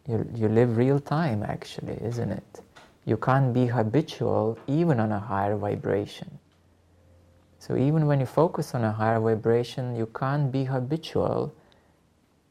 You, 0.07 0.29
you 0.35 0.47
live 0.47 0.77
real 0.77 0.99
time, 0.99 1.43
actually, 1.43 1.97
isn't 2.03 2.31
it? 2.31 2.61
You 3.07 3.15
can't 3.15 3.53
be 3.53 3.67
habitual 3.67 4.59
even 4.67 4.99
on 4.99 5.13
a 5.13 5.19
higher 5.19 5.55
vibration. 5.55 6.39
So 7.57 7.77
even 7.77 8.05
when 8.05 8.19
you 8.19 8.25
focus 8.25 8.75
on 8.75 8.83
a 8.83 8.91
higher 8.91 9.21
vibration, 9.21 9.95
you 9.95 10.07
can't 10.07 10.51
be 10.51 10.65
habitual 10.65 11.55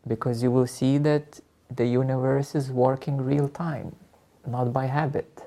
because 0.09 0.43
you 0.43 0.51
will 0.51 0.67
see 0.67 0.97
that 0.99 1.41
the 1.71 1.85
universe 1.85 2.55
is 2.55 2.73
working 2.73 3.19
real 3.19 3.51
time, 3.51 3.95
not 4.47 4.73
by 4.73 4.87
habit. 4.87 5.43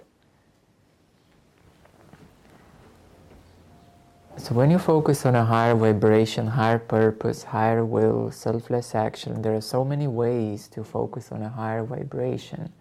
So 4.38 4.54
when 4.54 4.70
you 4.70 4.78
focus 4.78 5.26
on 5.26 5.36
a 5.36 5.44
higher 5.44 5.76
vibration, 5.76 6.46
higher 6.46 6.78
purpose, 6.78 7.44
higher 7.44 7.84
will, 7.84 8.30
selfless 8.32 8.94
action, 8.94 9.42
there 9.42 9.56
are 9.56 9.62
so 9.62 9.84
many 9.84 10.08
ways 10.08 10.68
to 10.70 10.84
focus 10.84 11.32
on 11.32 11.42
a 11.42 11.50
higher 11.50 11.84
vibration 11.84 12.72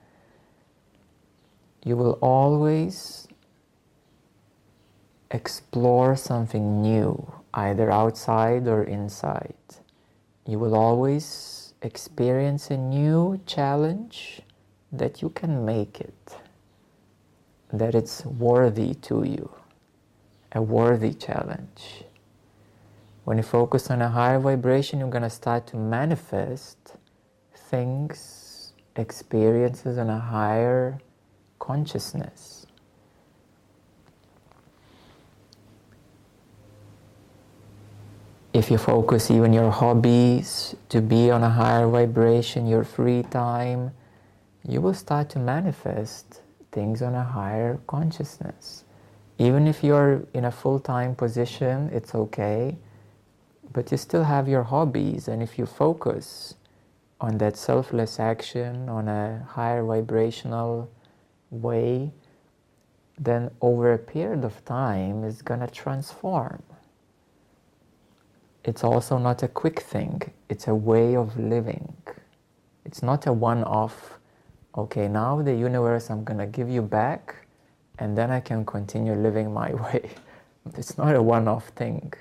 you 1.88 1.96
will 1.96 2.18
always 2.20 3.26
explore 5.30 6.14
something 6.16 6.82
new, 6.82 7.32
either 7.54 7.90
outside 7.90 8.68
or 8.68 8.84
inside. 8.84 9.54
You 10.44 10.58
will 10.58 10.74
always 10.74 11.72
experience 11.80 12.70
a 12.70 12.76
new 12.76 13.40
challenge 13.46 14.42
that 14.92 15.22
you 15.22 15.30
can 15.30 15.64
make 15.64 15.98
it, 15.98 16.36
that 17.72 17.94
it's 17.94 18.22
worthy 18.26 18.92
to 19.08 19.24
you, 19.24 19.50
a 20.52 20.60
worthy 20.60 21.14
challenge. 21.14 22.04
When 23.24 23.38
you 23.38 23.42
focus 23.42 23.90
on 23.90 24.02
a 24.02 24.10
higher 24.10 24.38
vibration, 24.38 24.98
you're 24.98 25.08
going 25.08 25.22
to 25.22 25.30
start 25.30 25.66
to 25.68 25.78
manifest 25.78 26.96
things, 27.54 28.74
experiences 28.94 29.96
on 29.96 30.10
a 30.10 30.18
higher 30.18 31.00
consciousness. 31.58 32.66
If 38.52 38.70
you 38.70 38.78
focus 38.78 39.30
even 39.30 39.52
your 39.52 39.70
hobbies 39.70 40.74
to 40.88 41.00
be 41.00 41.30
on 41.30 41.44
a 41.44 41.50
higher 41.50 41.86
vibration, 41.86 42.66
your 42.66 42.82
free 42.82 43.22
time, 43.22 43.92
you 44.66 44.80
will 44.80 44.94
start 44.94 45.30
to 45.30 45.38
manifest 45.38 46.42
things 46.72 47.02
on 47.02 47.14
a 47.14 47.22
higher 47.22 47.78
consciousness. 47.86 48.84
Even 49.38 49.66
if 49.68 49.84
you're 49.84 50.24
in 50.34 50.44
a 50.44 50.50
full 50.50 50.80
time 50.80 51.14
position, 51.14 51.88
it's 51.92 52.14
okay, 52.14 52.76
but 53.72 53.92
you 53.92 53.96
still 53.96 54.24
have 54.24 54.48
your 54.48 54.64
hobbies, 54.64 55.28
and 55.28 55.42
if 55.42 55.58
you 55.58 55.66
focus 55.66 56.54
on 57.20 57.38
that 57.38 57.56
selfless 57.56 58.18
action, 58.18 58.88
on 58.88 59.08
a 59.08 59.46
higher 59.50 59.84
vibrational 59.84 60.90
way, 61.50 62.12
then 63.18 63.50
over 63.60 63.92
a 63.92 63.98
period 63.98 64.44
of 64.44 64.64
time 64.64 65.24
is 65.24 65.42
going 65.42 65.60
to 65.60 65.66
transform. 65.66 66.62
It's 68.64 68.84
also 68.84 69.18
not 69.18 69.42
a 69.42 69.48
quick 69.48 69.80
thing, 69.80 70.22
it's 70.48 70.68
a 70.68 70.74
way 70.74 71.16
of 71.16 71.38
living. 71.38 71.94
It's 72.84 73.02
not 73.02 73.26
a 73.26 73.32
one 73.32 73.64
off, 73.64 74.18
okay, 74.76 75.08
now 75.08 75.42
the 75.42 75.54
universe 75.54 76.10
I'm 76.10 76.24
going 76.24 76.38
to 76.38 76.46
give 76.46 76.68
you 76.68 76.82
back 76.82 77.46
and 77.98 78.16
then 78.16 78.30
I 78.30 78.40
can 78.40 78.64
continue 78.64 79.14
living 79.14 79.52
my 79.52 79.74
way. 79.84 80.10
It's 80.76 80.98
not 80.98 81.14
a 81.14 81.22
one 81.22 81.48
off 81.48 81.68
thing 81.68 82.12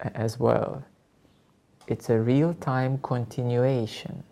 as 0.00 0.38
well. 0.38 0.84
It's 1.86 2.10
a 2.10 2.18
real 2.18 2.54
time 2.54 2.98
continuation. 2.98 4.24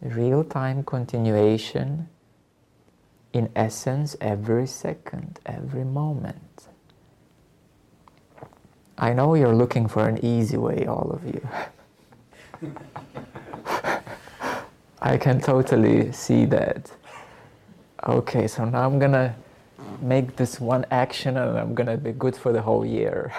Real 0.00 0.44
time 0.44 0.82
continuation 0.82 2.08
in 3.32 3.50
essence 3.54 4.16
every 4.20 4.66
second, 4.66 5.40
every 5.46 5.84
moment. 5.84 6.68
I 8.96 9.12
know 9.12 9.34
you're 9.34 9.54
looking 9.54 9.86
for 9.86 10.08
an 10.08 10.24
easy 10.24 10.56
way, 10.56 10.86
all 10.86 11.10
of 11.12 11.24
you. 11.24 11.48
I 15.00 15.16
can 15.16 15.40
totally 15.40 16.10
see 16.10 16.44
that. 16.46 16.90
Okay, 18.06 18.48
so 18.48 18.64
now 18.64 18.84
I'm 18.84 18.98
gonna 18.98 19.36
make 20.00 20.34
this 20.36 20.58
one 20.60 20.84
action 20.90 21.36
and 21.36 21.56
I'm 21.56 21.74
gonna 21.74 21.96
be 21.96 22.12
good 22.12 22.36
for 22.36 22.52
the 22.52 22.62
whole 22.62 22.84
year. 22.84 23.32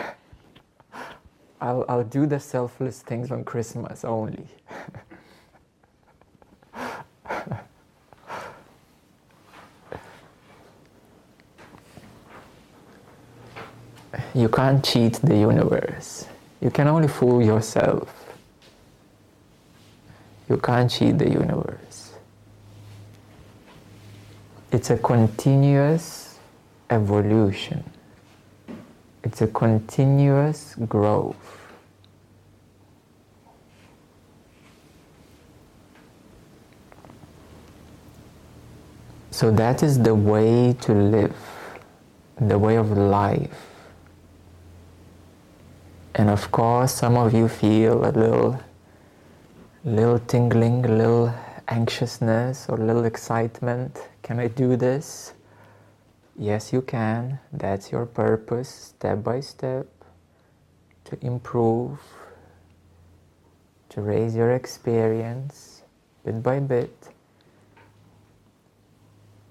I'll, 1.61 1.83
I'll 1.89 2.05
do 2.05 2.25
the 2.25 2.39
selfless 2.39 3.01
things 3.01 3.31
on 3.31 3.43
Christmas 3.43 4.05
only. 4.05 4.47
you 14.33 14.49
can't 14.49 14.83
cheat 14.83 15.13
the 15.21 15.35
universe. 15.35 16.25
You 16.61 16.71
can 16.71 16.87
only 16.87 17.07
fool 17.07 17.43
yourself. 17.43 18.13
You 20.49 20.57
can't 20.57 20.89
cheat 20.89 21.17
the 21.17 21.29
universe. 21.29 22.13
It's 24.71 24.89
a 24.89 24.97
continuous 24.97 26.37
evolution. 26.89 27.83
It's 29.23 29.41
a 29.41 29.47
continuous 29.47 30.75
growth. 30.87 31.35
So 39.31 39.51
that 39.51 39.83
is 39.83 39.99
the 39.99 40.13
way 40.13 40.73
to 40.81 40.93
live, 40.93 41.35
the 42.41 42.59
way 42.59 42.75
of 42.75 42.91
life. 42.91 43.78
And 46.19 46.29
of 46.29 46.51
course, 46.51 46.95
some 46.95 47.15
of 47.15 47.33
you 47.33 47.47
feel 47.47 48.05
a 48.05 48.11
little, 48.11 48.59
little 49.85 50.19
tingling, 50.19 50.85
a 50.85 50.89
little 50.89 51.33
anxiousness 51.69 52.67
or 52.67 52.75
a 52.75 52.83
little 52.83 53.05
excitement. 53.05 54.09
Can 54.21 54.37
I 54.37 54.49
do 54.49 54.75
this? 54.75 55.31
Yes, 56.37 56.73
you 56.73 56.81
can. 56.81 57.39
That's 57.53 57.93
your 57.93 58.05
purpose, 58.05 58.67
step 58.67 59.23
by 59.23 59.39
step, 59.39 59.87
to 61.05 61.17
improve, 61.25 62.01
to 63.87 64.01
raise 64.01 64.35
your 64.35 64.51
experience 64.51 65.83
bit 66.25 66.43
by 66.43 66.59
bit. 66.59 66.97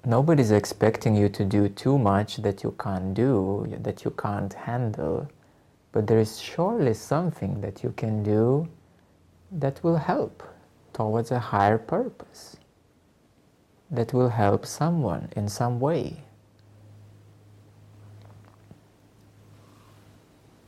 Nobody's 0.05 0.51
expecting 0.51 1.17
you 1.17 1.31
to 1.31 1.47
do 1.47 1.71
too 1.71 1.97
much 1.97 2.37
that 2.37 2.63
you 2.63 2.75
can't 2.79 3.15
do, 3.15 3.75
that 3.81 4.05
you 4.05 4.11
can't 4.11 4.53
handle, 4.53 5.31
but 5.93 6.07
there 6.07 6.19
is 6.19 6.39
surely 6.39 6.95
something 6.95 7.61
that 7.61 7.83
you 7.83 7.93
can 7.97 8.23
do 8.23 8.69
that 9.51 9.83
will 9.83 9.97
help 9.97 10.43
towards 10.93 11.31
a 11.31 11.39
higher 11.39 11.79
purpose, 11.79 12.57
that 13.91 14.13
will 14.13 14.29
help 14.29 14.67
someone 14.67 15.29
in 15.37 15.49
some 15.49 15.81
way. 15.81 16.23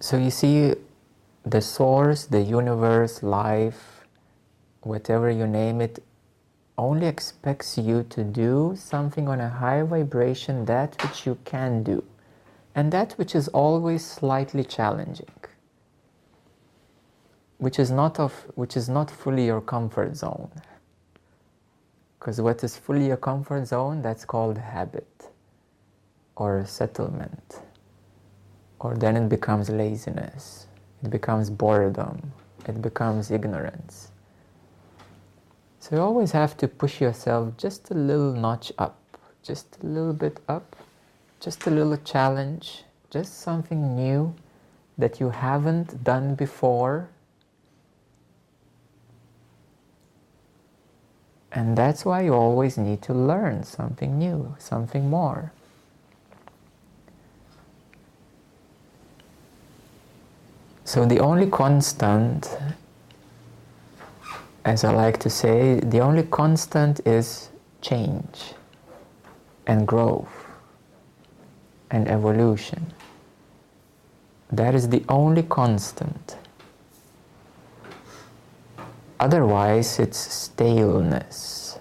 So 0.00 0.16
you 0.16 0.30
see, 0.30 0.74
the 1.44 1.60
source, 1.60 2.24
the 2.24 2.40
universe, 2.40 3.22
life, 3.22 4.04
whatever 4.82 5.30
you 5.30 5.46
name 5.46 5.80
it, 5.80 6.02
only 6.78 7.06
expects 7.06 7.76
you 7.76 8.02
to 8.04 8.24
do 8.24 8.74
something 8.76 9.28
on 9.28 9.40
a 9.40 9.48
higher 9.48 9.84
vibration, 9.84 10.64
that 10.64 10.96
which 11.02 11.26
you 11.26 11.36
can 11.44 11.82
do, 11.82 12.02
and 12.74 12.92
that 12.92 13.12
which 13.12 13.34
is 13.34 13.48
always 13.48 14.04
slightly 14.04 14.64
challenging, 14.64 15.34
which 17.58 17.78
is 17.78 17.90
not 17.90 18.18
of, 18.18 18.32
which 18.54 18.76
is 18.76 18.88
not 18.88 19.10
fully 19.10 19.46
your 19.46 19.60
comfort 19.60 20.16
zone. 20.16 20.50
Because 22.18 22.40
what 22.40 22.62
is 22.62 22.76
fully 22.76 23.06
your 23.06 23.16
comfort 23.16 23.66
zone, 23.66 24.02
that's 24.02 24.24
called 24.24 24.58
habit 24.58 25.30
or 26.36 26.64
settlement 26.66 27.60
or 28.80 28.96
then 28.96 29.16
it 29.16 29.28
becomes 29.28 29.68
laziness, 29.68 30.66
it 31.04 31.10
becomes 31.10 31.50
boredom, 31.50 32.32
it 32.66 32.80
becomes 32.82 33.30
ignorance. 33.30 34.10
So 35.78 35.96
you 35.96 36.02
always 36.02 36.32
have 36.32 36.56
to 36.58 36.68
push 36.68 37.00
yourself 37.00 37.56
just 37.56 37.90
a 37.90 37.94
little 37.94 38.32
notch 38.32 38.72
up, 38.78 38.98
just 39.42 39.78
a 39.82 39.86
little 39.86 40.14
bit 40.14 40.40
up, 40.48 40.76
just 41.40 41.66
a 41.66 41.70
little 41.70 41.96
challenge, 41.96 42.84
just 43.10 43.40
something 43.40 43.96
new 43.96 44.34
that 44.98 45.18
you 45.18 45.30
haven't 45.30 46.04
done 46.04 46.34
before. 46.34 47.08
And 51.50 51.76
that's 51.76 52.04
why 52.04 52.20
you 52.20 52.34
always 52.34 52.76
need 52.76 53.02
to 53.02 53.14
learn 53.14 53.64
something 53.64 54.18
new, 54.18 54.54
something 54.58 55.08
more. 55.08 55.52
So 60.84 61.06
the 61.06 61.20
only 61.20 61.48
constant, 61.48 62.50
as 64.64 64.84
I 64.84 64.92
like 64.92 65.18
to 65.20 65.30
say, 65.30 65.80
the 65.80 66.00
only 66.00 66.24
constant 66.24 67.00
is 67.06 67.48
change 67.80 68.54
and 69.66 69.86
growth 69.86 70.39
and 71.90 72.08
evolution. 72.08 72.92
That 74.52 74.74
is 74.74 74.88
the 74.88 75.04
only 75.08 75.42
constant. 75.42 76.36
Otherwise, 79.18 79.98
it's 79.98 80.18
staleness 80.18 81.78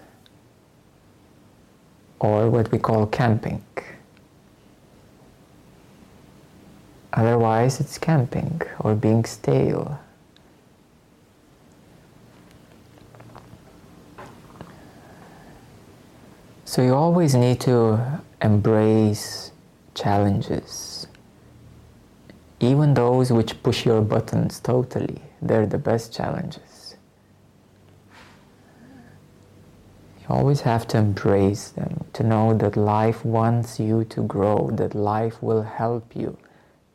or 2.20 2.50
what 2.50 2.72
we 2.72 2.78
call 2.78 3.06
camping. 3.08 3.64
Otherwise, 7.14 7.80
it's 7.80 7.98
camping 7.98 8.62
or 8.80 8.94
being 8.96 9.26
stale. 9.26 10.00
So 16.66 16.84
you 16.84 16.94
always 16.94 17.34
need 17.34 17.60
to 17.62 18.22
embrace 18.42 19.52
challenges, 19.96 21.08
even 22.60 22.94
those 22.94 23.32
which 23.32 23.62
push 23.64 23.86
your 23.86 24.02
buttons 24.02 24.60
totally. 24.60 25.22
They're 25.42 25.66
the 25.66 25.78
best 25.78 26.14
challenges. 26.14 26.96
You 30.20 30.26
always 30.28 30.62
have 30.62 30.88
to 30.90 30.98
embrace 30.98 31.70
them, 31.70 32.06
to 32.14 32.24
know 32.24 32.54
that 32.58 32.76
life 32.76 33.24
wants 33.24 33.80
you 33.80 34.04
to 34.06 34.22
grow, 34.22 34.70
that 34.74 34.94
life 34.94 35.42
will 35.42 35.64
help 35.64 36.16
you 36.16 36.38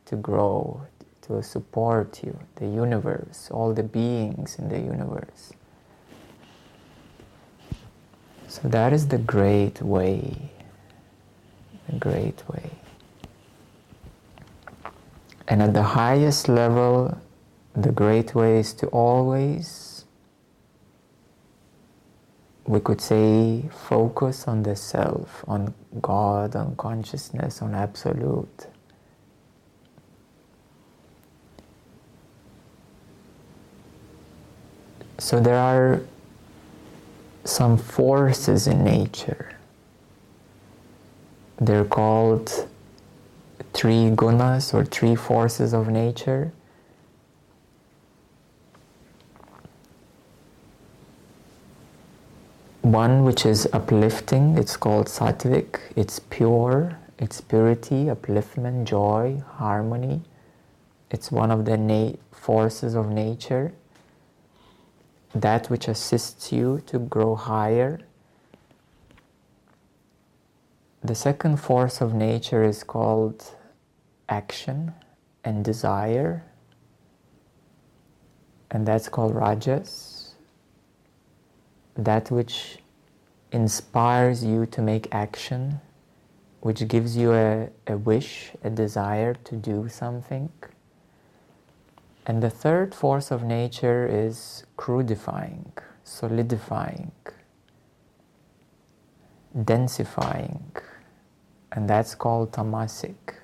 to 0.05 0.15
grow, 0.15 0.81
to 1.23 1.41
support 1.41 2.23
you, 2.23 2.37
the 2.57 2.67
universe, 2.67 3.49
all 3.51 3.73
the 3.73 3.83
beings 3.83 4.57
in 4.59 4.69
the 4.69 4.79
universe. 4.79 5.53
So 8.47 8.69
that 8.69 8.93
is 8.93 9.07
the 9.07 9.17
great 9.17 9.81
way, 9.81 10.51
the 11.89 11.97
great 11.97 12.47
way. 12.47 12.69
And 15.47 15.61
at 15.61 15.73
the 15.73 15.83
highest 15.83 16.49
level, 16.49 17.19
the 17.75 17.91
great 17.91 18.33
way 18.33 18.59
is 18.59 18.73
to 18.75 18.87
always, 18.87 20.05
we 22.65 22.79
could 22.79 22.99
say, 22.99 23.65
focus 23.71 24.47
on 24.47 24.63
the 24.63 24.75
self, 24.75 25.43
on 25.47 25.73
God, 26.01 26.55
on 26.55 26.75
consciousness, 26.75 27.61
on 27.61 27.75
absolute. 27.75 28.67
So 35.17 35.39
there 35.39 35.57
are 35.57 36.01
some 37.45 37.77
forces 37.77 38.67
in 38.67 38.83
nature. 38.83 39.51
They're 41.57 41.85
called 41.85 42.67
three 43.75 44.09
gunas 44.09 44.73
or 44.73 44.85
three 44.85 45.15
forces 45.15 45.73
of 45.73 45.89
nature. 45.89 46.53
One 52.81 53.25
which 53.25 53.45
is 53.45 53.67
uplifting, 53.73 54.57
it's 54.57 54.77
called 54.77 55.07
sattvic, 55.07 55.79
it's 55.95 56.19
pure, 56.19 56.97
it's 57.19 57.41
purity, 57.41 58.05
upliftment, 58.05 58.85
joy, 58.85 59.43
harmony. 59.57 60.21
It's 61.11 61.31
one 61.31 61.51
of 61.51 61.65
the 61.65 61.77
na- 61.77 62.13
forces 62.31 62.95
of 62.95 63.09
nature 63.09 63.73
that 65.33 65.69
which 65.69 65.89
assists 65.89 66.51
you 66.53 66.81
to 66.85 66.97
grow 66.97 67.35
higher. 67.35 67.99
The 71.03 71.15
second 71.15 71.57
force 71.57 72.01
of 72.01 72.13
nature 72.13 72.63
is 72.63 72.83
called 72.83 73.54
action 74.29 74.93
and 75.43 75.63
desire, 75.63 76.43
and 78.71 78.85
that's 78.85 79.09
called 79.09 79.35
rajas. 79.35 80.35
That 81.95 82.29
which 82.29 82.79
inspires 83.51 84.43
you 84.43 84.65
to 84.65 84.81
make 84.81 85.07
action, 85.13 85.79
which 86.59 86.87
gives 86.87 87.15
you 87.15 87.33
a, 87.33 87.69
a 87.87 87.97
wish, 87.97 88.51
a 88.63 88.69
desire 88.69 89.33
to 89.45 89.55
do 89.55 89.87
something. 89.87 90.51
And 92.25 92.41
the 92.41 92.49
third 92.49 92.95
force 92.95 93.31
of 93.31 93.43
nature 93.43 94.07
is 94.07 94.65
crudifying, 94.77 95.71
solidifying, 96.03 97.11
densifying, 99.55 100.71
and 101.71 101.87
that's 101.87 102.15
called 102.15 102.51
tamasic 102.51 103.35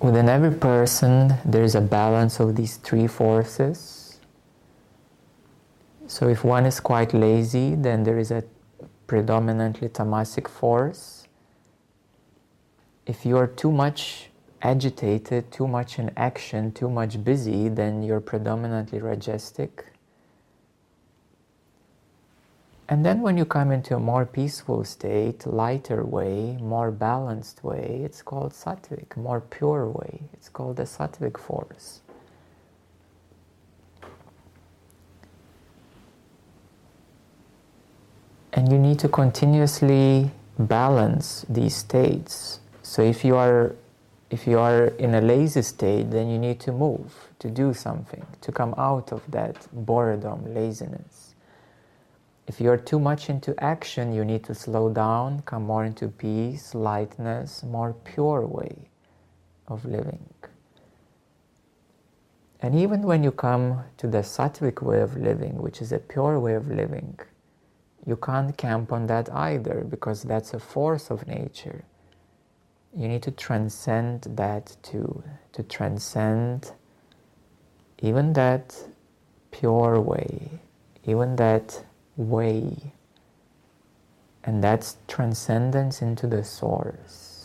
Within 0.00 0.28
every 0.28 0.52
person, 0.52 1.34
there 1.44 1.64
is 1.64 1.74
a 1.74 1.80
balance 1.80 2.38
of 2.38 2.54
these 2.54 2.76
three 2.76 3.06
forces. 3.06 4.20
So, 6.06 6.28
if 6.28 6.44
one 6.44 6.64
is 6.66 6.78
quite 6.80 7.12
lazy, 7.12 7.74
then 7.74 8.04
there 8.04 8.18
is 8.18 8.30
a 8.30 8.44
predominantly 9.06 9.88
tamasic 9.88 10.48
force. 10.48 11.26
If 13.06 13.26
you 13.26 13.36
are 13.36 13.46
too 13.48 13.72
much 13.72 14.30
agitated, 14.62 15.50
too 15.50 15.66
much 15.66 15.98
in 15.98 16.10
action, 16.16 16.72
too 16.72 16.88
much 16.88 17.22
busy, 17.24 17.68
then 17.68 18.02
you're 18.02 18.20
predominantly 18.20 19.00
rajasic. 19.00 19.95
And 22.88 23.04
then 23.04 23.20
when 23.20 23.36
you 23.36 23.44
come 23.44 23.72
into 23.72 23.96
a 23.96 24.00
more 24.00 24.24
peaceful 24.24 24.84
state, 24.84 25.44
lighter 25.44 26.04
way, 26.04 26.56
more 26.60 26.92
balanced 26.92 27.64
way, 27.64 28.00
it's 28.04 28.22
called 28.22 28.52
sattvic, 28.52 29.16
more 29.16 29.40
pure 29.40 29.88
way. 29.88 30.22
It's 30.32 30.48
called 30.48 30.76
the 30.76 30.84
sattvic 30.84 31.36
force. 31.36 32.00
And 38.52 38.70
you 38.70 38.78
need 38.78 39.00
to 39.00 39.08
continuously 39.08 40.30
balance 40.58 41.44
these 41.48 41.74
states. 41.74 42.60
So 42.82 43.02
if 43.02 43.24
you 43.24 43.36
are 43.36 43.74
if 44.30 44.46
you 44.46 44.58
are 44.58 44.86
in 44.98 45.14
a 45.14 45.20
lazy 45.20 45.62
state, 45.62 46.10
then 46.10 46.28
you 46.28 46.38
need 46.38 46.58
to 46.60 46.72
move, 46.72 47.14
to 47.38 47.48
do 47.48 47.72
something, 47.72 48.26
to 48.40 48.50
come 48.50 48.74
out 48.76 49.12
of 49.12 49.22
that 49.30 49.68
boredom, 49.72 50.52
laziness. 50.52 51.25
If 52.46 52.60
you 52.60 52.70
are 52.70 52.76
too 52.76 53.00
much 53.00 53.28
into 53.28 53.54
action, 53.62 54.12
you 54.12 54.24
need 54.24 54.44
to 54.44 54.54
slow 54.54 54.88
down, 54.88 55.42
come 55.42 55.64
more 55.64 55.84
into 55.84 56.08
peace, 56.08 56.74
lightness, 56.74 57.64
more 57.64 57.92
pure 57.92 58.46
way 58.46 58.88
of 59.66 59.84
living. 59.84 60.24
And 62.62 62.74
even 62.74 63.02
when 63.02 63.24
you 63.24 63.32
come 63.32 63.84
to 63.98 64.06
the 64.06 64.18
sattvic 64.18 64.80
way 64.80 65.00
of 65.00 65.16
living, 65.16 65.58
which 65.58 65.82
is 65.82 65.92
a 65.92 65.98
pure 65.98 66.38
way 66.38 66.54
of 66.54 66.68
living, 66.68 67.18
you 68.06 68.16
can't 68.16 68.56
camp 68.56 68.92
on 68.92 69.08
that 69.08 69.28
either 69.32 69.84
because 69.88 70.22
that's 70.22 70.54
a 70.54 70.60
force 70.60 71.10
of 71.10 71.26
nature. 71.26 71.84
You 72.94 73.08
need 73.08 73.22
to 73.24 73.32
transcend 73.32 74.22
that 74.36 74.76
too, 74.82 75.22
to 75.52 75.62
transcend 75.64 76.72
even 78.00 78.32
that 78.34 78.76
pure 79.50 80.00
way, 80.00 80.60
even 81.04 81.36
that 81.36 81.84
way. 82.16 82.92
And 84.44 84.62
that's 84.62 84.96
transcendence 85.08 86.02
into 86.02 86.26
the 86.26 86.44
source. 86.44 87.36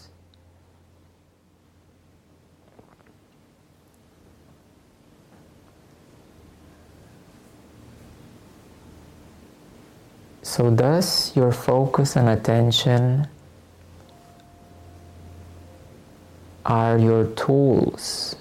So, 10.43 10.69
thus, 10.69 11.35
your 11.35 11.51
focus 11.51 12.17
and 12.17 12.27
attention 12.27 13.27
are 16.65 16.97
your 16.97 17.27
tools, 17.27 18.35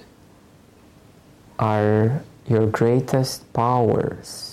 are 1.57 2.21
your 2.47 2.67
greatest 2.67 3.51
powers. 3.53 4.50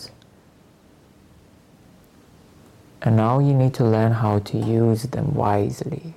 And 3.03 3.17
now 3.17 3.39
you 3.39 3.55
need 3.55 3.75
to 3.75 3.85
learn 3.85 4.13
how 4.13 4.41
to 4.41 4.59
use 4.59 5.05
them 5.05 5.35
wisely. 5.35 6.15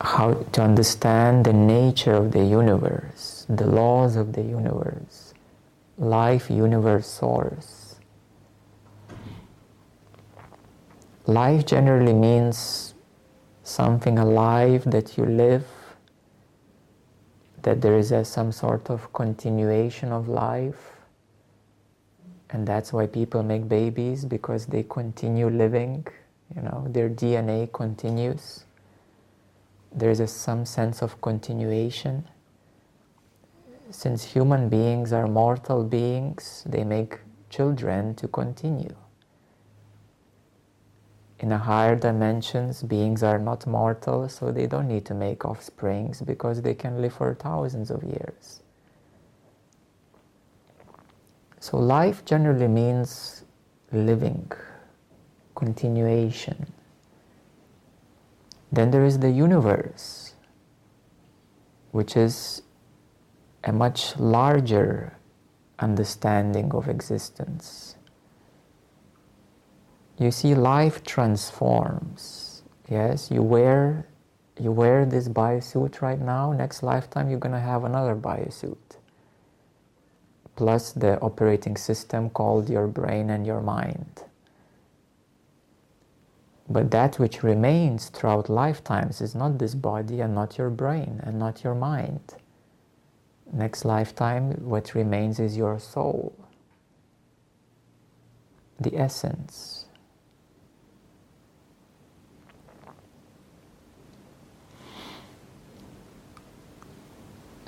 How 0.00 0.34
to 0.52 0.62
understand 0.62 1.44
the 1.44 1.52
nature 1.52 2.12
of 2.12 2.32
the 2.32 2.44
universe, 2.44 3.46
the 3.48 3.66
laws 3.66 4.16
of 4.16 4.34
the 4.34 4.42
universe, 4.42 5.34
life, 5.96 6.50
universe, 6.50 7.06
source. 7.06 7.96
Life 11.26 11.66
generally 11.66 12.14
means 12.14 12.94
something 13.62 14.18
alive 14.18 14.90
that 14.90 15.18
you 15.18 15.24
live 15.26 15.66
that 17.62 17.80
there 17.80 17.98
is 17.98 18.12
a, 18.12 18.24
some 18.24 18.52
sort 18.52 18.90
of 18.90 19.12
continuation 19.12 20.12
of 20.12 20.28
life. 20.28 20.92
And 22.50 22.66
that's 22.66 22.92
why 22.92 23.06
people 23.06 23.42
make 23.42 23.68
babies 23.68 24.24
because 24.24 24.66
they 24.66 24.82
continue 24.84 25.48
living, 25.50 26.06
you 26.54 26.62
know, 26.62 26.86
their 26.88 27.10
DNA 27.10 27.72
continues. 27.72 28.64
There's 29.92 30.20
a, 30.20 30.26
some 30.26 30.64
sense 30.64 31.02
of 31.02 31.20
continuation. 31.20 32.26
Since 33.90 34.24
human 34.24 34.68
beings 34.68 35.12
are 35.12 35.26
mortal 35.26 35.84
beings, 35.84 36.64
they 36.66 36.84
make 36.84 37.18
children 37.50 38.14
to 38.16 38.28
continue 38.28 38.94
in 41.40 41.52
a 41.52 41.58
higher 41.58 41.94
dimensions, 41.94 42.82
beings 42.82 43.22
are 43.22 43.38
not 43.38 43.66
mortal, 43.66 44.28
so 44.28 44.50
they 44.50 44.66
don't 44.66 44.88
need 44.88 45.04
to 45.06 45.14
make 45.14 45.44
offsprings 45.44 46.20
because 46.20 46.62
they 46.62 46.74
can 46.74 47.00
live 47.00 47.14
for 47.14 47.34
thousands 47.34 47.90
of 47.90 48.02
years. 48.02 48.60
So, 51.60 51.76
life 51.76 52.24
generally 52.24 52.68
means 52.68 53.44
living, 53.92 54.50
continuation. 55.54 56.72
Then 58.72 58.90
there 58.90 59.04
is 59.04 59.20
the 59.20 59.30
universe, 59.30 60.34
which 61.92 62.16
is 62.16 62.62
a 63.64 63.72
much 63.72 64.16
larger 64.18 65.16
understanding 65.78 66.72
of 66.72 66.88
existence 66.88 67.87
you 70.18 70.30
see 70.30 70.54
life 70.54 71.04
transforms. 71.04 72.62
Yes 72.88 73.30
you 73.30 73.42
wear 73.42 74.06
you 74.58 74.72
wear 74.72 75.06
this 75.06 75.28
biosuit 75.28 76.00
right 76.02 76.20
now. 76.20 76.52
Next 76.52 76.82
lifetime 76.82 77.30
you're 77.30 77.38
going 77.38 77.54
to 77.54 77.60
have 77.60 77.84
another 77.84 78.16
biosuit. 78.16 78.96
Plus 80.56 80.90
the 80.92 81.20
operating 81.20 81.76
system 81.76 82.30
called 82.30 82.68
your 82.68 82.88
brain 82.88 83.30
and 83.30 83.46
your 83.46 83.60
mind. 83.60 84.24
But 86.68 86.90
that 86.90 87.18
which 87.18 87.42
remains 87.42 88.08
throughout 88.08 88.50
lifetimes 88.50 89.20
is 89.20 89.34
not 89.34 89.58
this 89.58 89.74
body 89.74 90.20
and 90.20 90.34
not 90.34 90.58
your 90.58 90.70
brain 90.70 91.20
and 91.22 91.38
not 91.38 91.62
your 91.62 91.74
mind. 91.74 92.34
Next 93.52 93.84
lifetime 93.84 94.52
what 94.68 94.94
remains 94.94 95.38
is 95.38 95.56
your 95.56 95.78
soul. 95.78 96.34
The 98.80 98.96
essence 98.96 99.77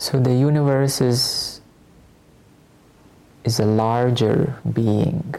So 0.01 0.19
the 0.19 0.33
universe 0.33 1.03
is, 1.03 1.61
is 3.45 3.61
a 3.61 3.67
larger 3.67 4.59
being. 4.73 5.35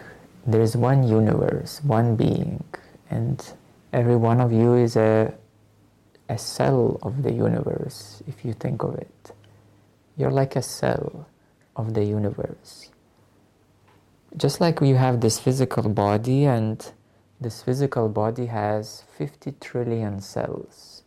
There 0.45 0.61
is 0.61 0.77
one 0.77 1.01
universe, 1.01 1.81
one 1.83 2.15
being, 2.15 2.63
and 3.09 3.43
every 3.91 4.15
one 4.15 4.39
of 4.39 4.51
you 4.53 4.75
is 4.75 4.95
a, 4.95 5.33
a 6.29 6.37
cell 6.37 6.99
of 7.01 7.23
the 7.23 7.31
universe, 7.31 8.21
if 8.27 8.45
you 8.45 8.53
think 8.53 8.83
of 8.83 8.93
it. 8.99 9.31
You're 10.15 10.29
like 10.29 10.55
a 10.55 10.61
cell 10.61 11.25
of 11.75 11.95
the 11.95 12.03
universe. 12.03 12.91
Just 14.37 14.61
like 14.61 14.79
you 14.79 14.95
have 14.95 15.21
this 15.21 15.39
physical 15.39 15.89
body, 15.89 16.45
and 16.45 16.85
this 17.39 17.63
physical 17.63 18.09
body 18.09 18.45
has 18.45 19.05
50 19.17 19.53
trillion 19.59 20.21
cells, 20.21 21.01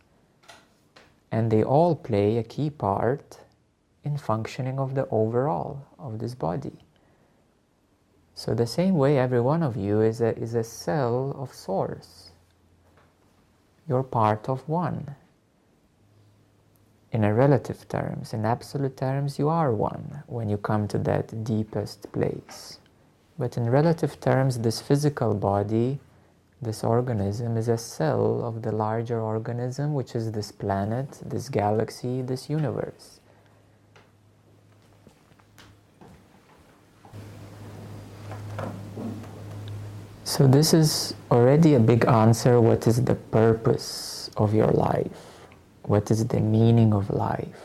and 1.31 1.49
they 1.49 1.63
all 1.63 1.95
play 1.95 2.37
a 2.37 2.43
key 2.43 2.69
part 2.69 3.39
in 4.05 4.17
functioning 4.17 4.79
of 4.79 4.95
the 4.95 5.07
overall 5.11 5.85
of 5.99 6.19
this 6.19 6.35
body. 6.35 6.73
So 8.35 8.55
the 8.55 8.67
same 8.67 8.95
way 8.95 9.19
every 9.19 9.41
one 9.41 9.63
of 9.63 9.77
you 9.77 10.01
is 10.01 10.21
a, 10.21 10.37
is 10.37 10.55
a 10.55 10.63
cell 10.63 11.35
of 11.39 11.53
source. 11.53 12.31
You're 13.87 14.03
part 14.03 14.49
of 14.49 14.67
one. 14.69 15.15
in 17.11 17.25
a 17.25 17.33
relative 17.33 17.87
terms. 17.89 18.33
In 18.33 18.45
absolute 18.45 18.97
terms, 18.97 19.39
you 19.39 19.49
are 19.49 19.73
one 19.73 20.23
when 20.27 20.49
you 20.49 20.57
come 20.57 20.87
to 20.89 20.99
that 20.99 21.43
deepest 21.43 22.11
place. 22.13 22.79
But 23.39 23.57
in 23.57 23.69
relative 23.69 24.19
terms, 24.21 24.59
this 24.59 24.81
physical 24.81 25.33
body, 25.33 25.99
this 26.61 26.83
organism, 26.83 27.57
is 27.57 27.69
a 27.69 27.77
cell 27.77 28.43
of 28.45 28.63
the 28.63 28.71
larger 28.71 29.21
organism, 29.21 29.93
which 29.93 30.15
is 30.15 30.31
this 30.33 30.51
planet, 30.51 31.21
this 31.25 31.49
galaxy, 31.49 32.21
this 32.21 32.49
universe. 32.49 33.21
So, 40.35 40.47
this 40.47 40.73
is 40.73 41.13
already 41.31 41.75
a 41.75 41.79
big 41.79 42.03
answer. 42.03 42.59
What 42.59 42.87
is 42.87 43.01
the 43.01 43.15
purpose 43.15 44.29
of 44.35 44.53
your 44.53 44.67
life? 44.67 45.07
What 45.83 46.11
is 46.11 46.27
the 46.27 46.41
meaning 46.41 46.93
of 46.93 47.09
life? 47.09 47.55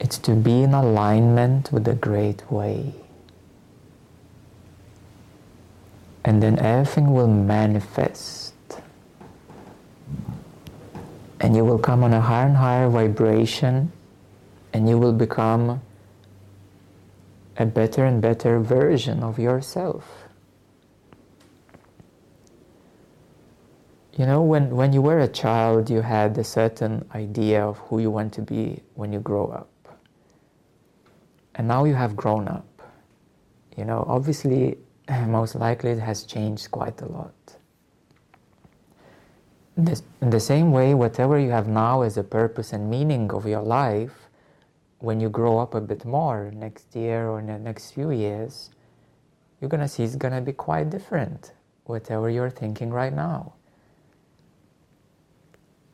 It's 0.00 0.18
to 0.18 0.34
be 0.34 0.64
in 0.64 0.74
alignment 0.74 1.70
with 1.70 1.84
the 1.84 1.94
great 1.94 2.50
way. 2.50 2.96
And 6.24 6.42
then 6.42 6.58
everything 6.58 7.14
will 7.14 7.28
manifest. 7.28 8.39
And 11.40 11.56
you 11.56 11.64
will 11.64 11.78
come 11.78 12.04
on 12.04 12.12
a 12.12 12.20
higher 12.20 12.46
and 12.46 12.56
higher 12.56 12.88
vibration, 12.88 13.92
and 14.72 14.88
you 14.88 14.98
will 14.98 15.12
become 15.12 15.80
a 17.56 17.66
better 17.66 18.04
and 18.04 18.20
better 18.20 18.60
version 18.60 19.22
of 19.22 19.38
yourself. 19.38 20.04
You 24.16 24.26
know, 24.26 24.42
when, 24.42 24.76
when 24.76 24.92
you 24.92 25.00
were 25.00 25.20
a 25.20 25.28
child, 25.28 25.88
you 25.88 26.02
had 26.02 26.36
a 26.36 26.44
certain 26.44 27.08
idea 27.14 27.64
of 27.64 27.78
who 27.78 28.00
you 28.00 28.10
want 28.10 28.34
to 28.34 28.42
be 28.42 28.82
when 28.94 29.12
you 29.12 29.20
grow 29.20 29.46
up 29.46 29.70
and 31.60 31.68
now 31.68 31.84
you 31.84 31.94
have 31.94 32.16
grown 32.16 32.48
up. 32.48 32.66
You 33.76 33.84
know, 33.84 34.02
obviously, 34.08 34.78
most 35.26 35.54
likely 35.54 35.90
it 35.90 35.98
has 35.98 36.24
changed 36.24 36.70
quite 36.70 37.00
a 37.02 37.06
lot. 37.06 37.34
This, 39.82 40.02
in 40.20 40.28
the 40.28 40.40
same 40.40 40.72
way, 40.72 40.92
whatever 40.92 41.38
you 41.38 41.50
have 41.52 41.66
now 41.66 42.02
as 42.02 42.18
a 42.18 42.22
purpose 42.22 42.74
and 42.74 42.90
meaning 42.90 43.32
of 43.32 43.46
your 43.46 43.62
life, 43.62 44.28
when 44.98 45.20
you 45.20 45.30
grow 45.30 45.58
up 45.58 45.74
a 45.74 45.80
bit 45.80 46.04
more 46.04 46.50
next 46.54 46.94
year 46.94 47.30
or 47.30 47.38
in 47.38 47.46
the 47.46 47.58
next 47.58 47.92
few 47.92 48.10
years, 48.10 48.68
you're 49.58 49.70
going 49.70 49.80
to 49.80 49.88
see 49.88 50.02
it's 50.02 50.16
going 50.16 50.34
to 50.34 50.42
be 50.42 50.52
quite 50.52 50.90
different, 50.90 51.54
whatever 51.84 52.28
you're 52.28 52.50
thinking 52.50 52.90
right 52.90 53.14
now. 53.14 53.54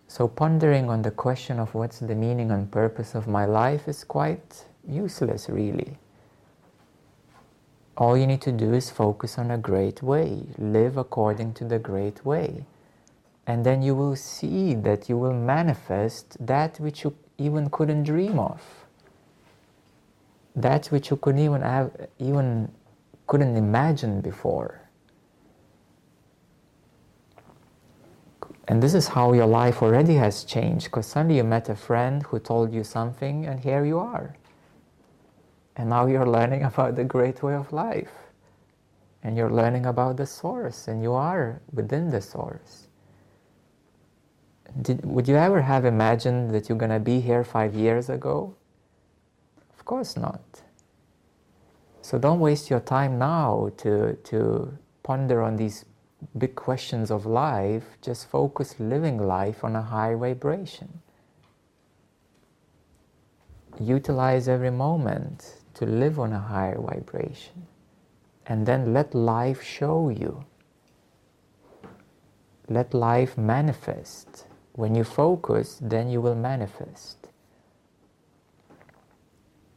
So, 0.08 0.26
pondering 0.26 0.90
on 0.90 1.02
the 1.02 1.12
question 1.12 1.60
of 1.60 1.72
what's 1.72 2.00
the 2.00 2.16
meaning 2.16 2.50
and 2.50 2.68
purpose 2.68 3.14
of 3.14 3.28
my 3.28 3.44
life 3.44 3.86
is 3.86 4.02
quite 4.02 4.64
useless, 4.84 5.48
really. 5.48 5.96
All 7.96 8.16
you 8.16 8.26
need 8.26 8.42
to 8.42 8.52
do 8.52 8.74
is 8.74 8.90
focus 8.90 9.38
on 9.38 9.52
a 9.52 9.58
great 9.58 10.02
way, 10.02 10.42
live 10.58 10.96
according 10.96 11.54
to 11.54 11.64
the 11.64 11.78
great 11.78 12.24
way. 12.24 12.64
And 13.46 13.64
then 13.64 13.82
you 13.82 13.94
will 13.94 14.16
see 14.16 14.74
that 14.74 15.08
you 15.08 15.16
will 15.16 15.34
manifest 15.34 16.36
that 16.44 16.80
which 16.80 17.04
you 17.04 17.16
even 17.38 17.70
couldn't 17.70 18.04
dream 18.04 18.38
of. 18.38 18.60
That 20.56 20.86
which 20.86 21.10
you 21.10 21.16
couldn't 21.16 21.40
even 21.40 21.62
have, 21.62 22.08
even 22.18 22.72
couldn't 23.26 23.56
imagine 23.56 24.20
before. 24.20 24.80
And 28.68 28.82
this 28.82 28.94
is 28.94 29.06
how 29.06 29.32
your 29.32 29.46
life 29.46 29.80
already 29.80 30.14
has 30.14 30.42
changed 30.42 30.86
because 30.86 31.06
suddenly 31.06 31.36
you 31.36 31.44
met 31.44 31.68
a 31.68 31.76
friend 31.76 32.24
who 32.24 32.40
told 32.40 32.72
you 32.72 32.82
something, 32.82 33.46
and 33.46 33.60
here 33.60 33.84
you 33.84 33.98
are. 33.98 34.34
And 35.76 35.90
now 35.90 36.06
you're 36.06 36.26
learning 36.38 36.64
about 36.64 36.96
the 36.96 37.04
great 37.04 37.42
way 37.44 37.54
of 37.54 37.72
life. 37.72 38.10
And 39.22 39.36
you're 39.36 39.50
learning 39.50 39.86
about 39.86 40.16
the 40.16 40.26
source, 40.26 40.88
and 40.88 41.02
you 41.02 41.12
are 41.12 41.60
within 41.72 42.10
the 42.10 42.20
source. 42.20 42.85
Did, 44.82 45.04
would 45.06 45.26
you 45.26 45.36
ever 45.36 45.62
have 45.62 45.84
imagined 45.84 46.52
that 46.54 46.68
you're 46.68 46.78
going 46.78 46.90
to 46.90 47.00
be 47.00 47.20
here 47.20 47.44
five 47.44 47.74
years 47.74 48.10
ago? 48.10 48.54
Of 49.78 49.84
course 49.84 50.16
not. 50.16 50.62
So 52.02 52.18
don't 52.18 52.40
waste 52.40 52.70
your 52.70 52.80
time 52.80 53.18
now 53.18 53.70
to, 53.78 54.14
to 54.24 54.78
ponder 55.02 55.42
on 55.42 55.56
these 55.56 55.84
big 56.36 56.54
questions 56.54 57.10
of 57.10 57.26
life. 57.26 57.84
Just 58.02 58.28
focus 58.28 58.78
living 58.78 59.18
life 59.18 59.64
on 59.64 59.74
a 59.74 59.82
high 59.82 60.14
vibration. 60.14 61.00
Utilize 63.80 64.48
every 64.48 64.70
moment 64.70 65.56
to 65.74 65.86
live 65.86 66.18
on 66.18 66.32
a 66.32 66.38
higher 66.38 66.78
vibration. 66.80 67.66
And 68.46 68.66
then 68.66 68.92
let 68.92 69.14
life 69.14 69.62
show 69.62 70.08
you. 70.08 70.44
Let 72.68 72.94
life 72.94 73.36
manifest. 73.36 74.46
When 74.76 74.94
you 74.94 75.04
focus, 75.04 75.78
then 75.80 76.10
you 76.10 76.20
will 76.20 76.34
manifest. 76.34 77.28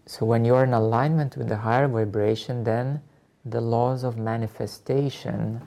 So 0.06 0.26
when 0.26 0.44
you're 0.44 0.64
in 0.64 0.74
alignment 0.74 1.38
with 1.38 1.48
the 1.48 1.58
higher 1.58 1.88
vibration, 1.88 2.64
then 2.64 3.02
the 3.46 3.62
laws 3.62 4.04
of 4.04 4.18
manifestation 4.18 5.62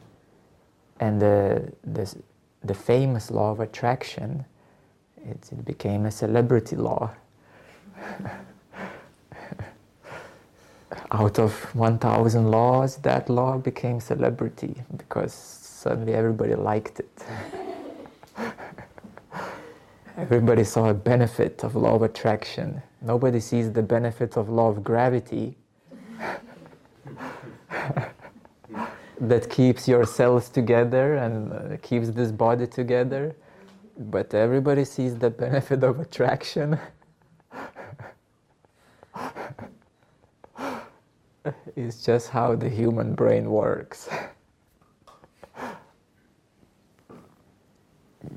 and 1.01 1.21
the, 1.21 1.73
the, 1.85 2.15
the 2.63 2.75
famous 2.75 3.31
law 3.31 3.51
of 3.53 3.61
attraction, 3.61 4.45
it, 5.25 5.49
it 5.51 5.65
became 5.65 6.07
a 6.07 6.11
celebrity 6.11 6.77
law. 6.77 7.11
out 11.13 11.39
of 11.39 11.53
1000 11.75 12.51
laws 12.51 12.97
that 12.99 13.29
law 13.31 13.57
became 13.59 14.01
celebrity 14.01 14.75
because 14.97 15.33
suddenly 15.33 16.15
everybody 16.15 16.55
liked 16.55 17.01
it 17.01 17.25
everybody 20.17 20.65
saw 20.65 20.91
a 20.91 20.95
benefit 20.95 21.65
of 21.65 21.77
law 21.77 21.95
of 21.97 22.03
attraction. 22.03 22.83
Nobody 23.03 23.41
sees 23.41 23.73
the 23.73 23.83
benefit 23.83 24.37
of 24.37 24.49
law 24.49 24.69
of 24.71 24.85
gravity. 24.85 25.57
That 29.21 29.51
keeps 29.51 29.89
your 29.89 30.05
cells 30.05 30.49
together 30.51 31.15
and 31.15 31.53
uh, 31.53 31.77
keeps 31.83 32.11
this 32.11 32.33
body 32.33 32.67
together. 32.67 33.37
But 33.99 34.35
everybody 34.35 34.85
sees 34.85 35.17
the 35.17 35.31
benefit 35.31 35.85
of 35.85 36.01
attraction. 36.01 36.79
It's 41.77 42.05
just 42.05 42.31
how 42.31 42.57
the 42.57 42.69
human 42.69 43.15
brain 43.15 43.51
works. 43.51 44.09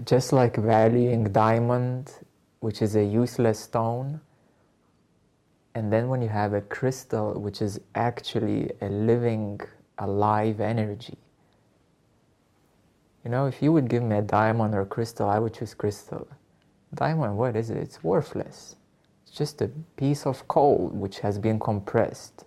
just 0.05 0.33
like 0.33 0.55
valuing 0.55 1.31
diamond, 1.31 2.11
which 2.59 2.81
is 2.81 2.95
a 2.95 3.03
useless 3.03 3.59
stone, 3.59 4.21
and 5.75 5.91
then 5.91 6.07
when 6.07 6.21
you 6.21 6.29
have 6.29 6.53
a 6.53 6.61
crystal, 6.61 7.39
which 7.39 7.61
is 7.61 7.79
actually 7.95 8.71
a 8.81 8.87
living, 8.89 9.59
alive 9.97 10.61
energy. 10.61 11.17
You 13.23 13.31
know, 13.31 13.45
if 13.47 13.61
you 13.61 13.73
would 13.73 13.89
give 13.89 14.03
me 14.03 14.17
a 14.17 14.21
diamond 14.21 14.73
or 14.73 14.81
a 14.81 14.85
crystal, 14.85 15.29
I 15.29 15.39
would 15.39 15.53
choose 15.53 15.73
crystal. 15.73 16.27
Diamond, 16.93 17.37
what 17.37 17.55
is 17.55 17.69
it? 17.69 17.77
It's 17.77 18.03
worthless. 18.03 18.75
It's 19.23 19.35
just 19.35 19.61
a 19.61 19.69
piece 19.97 20.25
of 20.25 20.47
coal 20.47 20.89
which 20.93 21.19
has 21.19 21.39
been 21.39 21.59
compressed. 21.59 22.45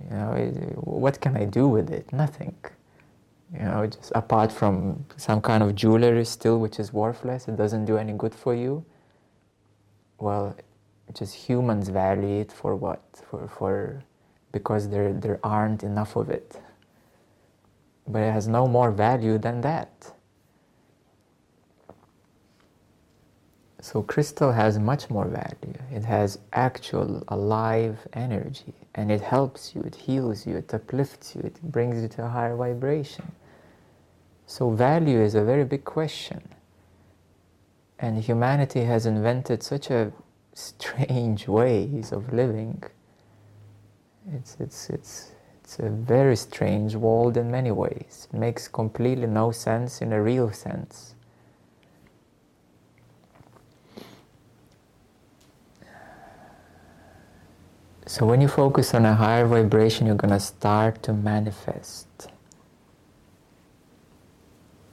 You 0.00 0.16
know, 0.16 0.34
what 0.76 1.20
can 1.20 1.36
I 1.36 1.44
do 1.44 1.68
with 1.68 1.90
it? 1.90 2.12
Nothing. 2.12 2.54
You 3.54 3.64
know, 3.66 3.86
just 3.86 4.10
apart 4.14 4.50
from 4.50 5.04
some 5.16 5.40
kind 5.40 5.62
of 5.62 5.74
jewelry 5.76 6.24
still, 6.24 6.58
which 6.58 6.80
is 6.80 6.92
worthless, 6.92 7.46
it 7.46 7.56
doesn't 7.56 7.84
do 7.84 7.96
any 7.96 8.12
good 8.12 8.34
for 8.34 8.54
you. 8.54 8.84
Well, 10.18 10.56
just 11.12 11.34
humans 11.34 11.88
value 11.88 12.40
it 12.40 12.50
for 12.50 12.74
what? 12.74 13.02
For, 13.30 13.46
for 13.46 14.02
because 14.50 14.88
there, 14.88 15.12
there 15.12 15.38
aren't 15.44 15.84
enough 15.84 16.16
of 16.16 16.30
it. 16.30 16.60
But 18.08 18.22
it 18.22 18.32
has 18.32 18.48
no 18.48 18.66
more 18.66 18.90
value 18.90 19.38
than 19.38 19.60
that. 19.60 20.12
So 23.80 24.02
crystal 24.02 24.50
has 24.50 24.78
much 24.78 25.10
more 25.10 25.26
value. 25.26 25.78
It 25.92 26.04
has 26.04 26.38
actual 26.54 27.22
alive 27.28 27.98
energy 28.14 28.72
and 28.94 29.12
it 29.12 29.20
helps 29.20 29.74
you, 29.74 29.82
it 29.82 29.94
heals 29.94 30.46
you, 30.46 30.56
it 30.56 30.72
uplifts 30.72 31.36
you, 31.36 31.42
it 31.42 31.60
brings 31.62 32.00
you 32.00 32.08
to 32.08 32.24
a 32.24 32.28
higher 32.28 32.56
vibration. 32.56 33.30
So 34.46 34.70
value 34.70 35.20
is 35.20 35.34
a 35.34 35.42
very 35.42 35.64
big 35.64 35.84
question. 35.84 36.42
And 37.98 38.18
humanity 38.18 38.84
has 38.84 39.06
invented 39.06 39.62
such 39.62 39.90
a 39.90 40.12
strange 40.52 41.48
ways 41.58 42.12
of 42.12 42.32
living. 42.32 42.82
It's, 44.32 44.56
it's, 44.60 44.90
it's, 44.90 45.32
It's 45.64 45.78
a 45.78 45.88
very 45.88 46.36
strange 46.36 46.94
world 46.94 47.38
in 47.38 47.50
many 47.50 47.70
ways. 47.70 48.28
It 48.30 48.38
makes 48.38 48.68
completely 48.68 49.26
no 49.26 49.50
sense 49.50 50.02
in 50.02 50.12
a 50.12 50.22
real 50.22 50.52
sense. 50.52 51.14
So 58.06 58.26
when 58.26 58.42
you 58.42 58.48
focus 58.48 58.92
on 58.92 59.06
a 59.06 59.14
higher 59.14 59.46
vibration, 59.46 60.06
you're 60.06 60.16
going 60.16 60.34
to 60.34 60.40
start 60.40 61.02
to 61.04 61.14
manifest. 61.14 62.33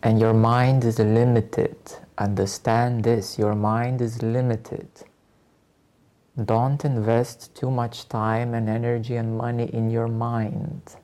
And 0.04 0.20
your 0.20 0.34
mind 0.34 0.84
is 0.84 0.98
limited. 1.00 1.78
Understand 2.18 3.04
this 3.04 3.38
your 3.38 3.56
mind 3.56 4.02
is 4.02 4.22
limited. 4.24 4.88
Don't 6.46 6.84
invest 6.86 7.54
too 7.56 7.70
much 7.70 8.08
time 8.10 8.54
and 8.54 8.70
energy 8.70 9.16
and 9.18 9.38
money 9.38 9.66
in 9.74 9.90
your 9.92 10.08
mind. 10.08 10.96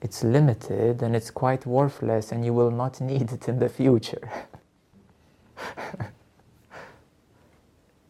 It's 0.00 0.22
limited 0.22 1.02
and 1.02 1.16
it's 1.16 1.30
quite 1.30 1.66
worthless, 1.66 2.30
and 2.30 2.44
you 2.44 2.52
will 2.52 2.70
not 2.70 3.00
need 3.10 3.32
it 3.32 3.48
in 3.48 3.58
the 3.58 3.68
future. 3.68 4.30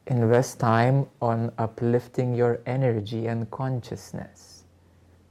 invest 0.07 0.59
time 0.59 1.07
on 1.21 1.53
uplifting 1.59 2.35
your 2.35 2.61
energy 2.67 3.27
and 3.27 3.51
consciousness. 3.51 4.65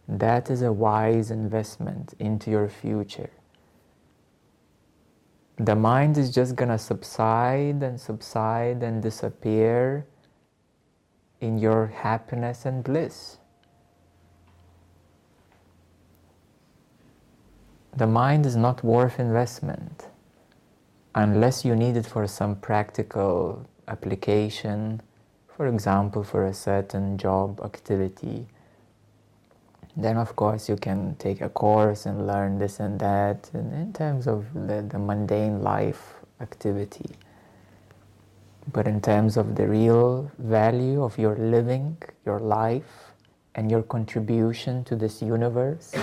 That 0.08 0.50
is 0.50 0.62
a 0.62 0.72
wise 0.72 1.32
investment 1.32 2.14
into 2.20 2.50
your 2.50 2.70
future. 2.70 3.30
The 5.60 5.76
mind 5.76 6.18
is 6.18 6.34
just 6.34 6.56
going 6.56 6.70
to 6.70 6.78
subside 6.78 7.82
and 7.82 8.00
subside 8.00 8.84
and 8.84 9.02
disappear 9.02 10.06
in 11.42 11.58
your 11.58 11.88
happiness 11.88 12.66
and 12.66 12.84
bliss. 12.84 13.38
The 17.96 18.06
mind 18.06 18.46
is 18.46 18.56
not 18.56 18.84
worth 18.84 19.20
investment 19.20 20.08
unless 21.16 21.66
you 21.66 21.76
need 21.76 21.98
it 21.98 22.06
for 22.06 22.28
some 22.28 22.56
practical 22.56 23.66
application, 23.88 25.02
for 25.48 25.66
example, 25.66 26.24
for 26.24 26.46
a 26.46 26.54
certain 26.54 27.18
job 27.18 27.60
activity, 27.64 28.46
then 29.98 30.18
of 30.18 30.36
course 30.36 30.70
you 30.70 30.76
can 30.78 31.16
take 31.16 31.42
a 31.42 31.50
course 31.50 32.06
and 32.06 32.28
learn 32.28 32.60
this 32.60 32.80
and 32.80 33.00
that 33.00 33.50
in, 33.54 33.74
in 33.74 33.92
terms 33.94 34.28
of 34.28 34.46
the, 34.54 34.86
the 34.88 35.00
mundane 35.00 35.62
life 35.62 36.14
activity. 36.40 37.10
But 38.72 38.88
in 38.88 39.02
terms 39.02 39.38
of 39.38 39.56
the 39.56 39.68
real 39.68 40.32
value 40.38 41.04
of 41.04 41.18
your 41.18 41.36
living, 41.36 41.98
your 42.26 42.40
life, 42.40 43.12
and 43.56 43.72
your 43.72 43.82
contribution 43.82 44.84
to 44.84 44.96
this 44.96 45.22
universe, 45.22 45.96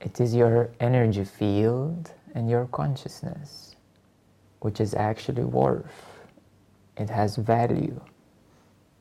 it 0.00 0.20
is 0.20 0.34
your 0.34 0.70
energy 0.78 1.24
field 1.24 2.12
and 2.34 2.48
your 2.48 2.66
consciousness, 2.66 3.74
which 4.60 4.80
is 4.80 4.94
actually 4.94 5.44
worth 5.44 6.12
it 6.96 7.10
has 7.10 7.36
value 7.36 8.00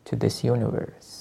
to 0.05 0.15
this 0.15 0.43
universe. 0.43 1.20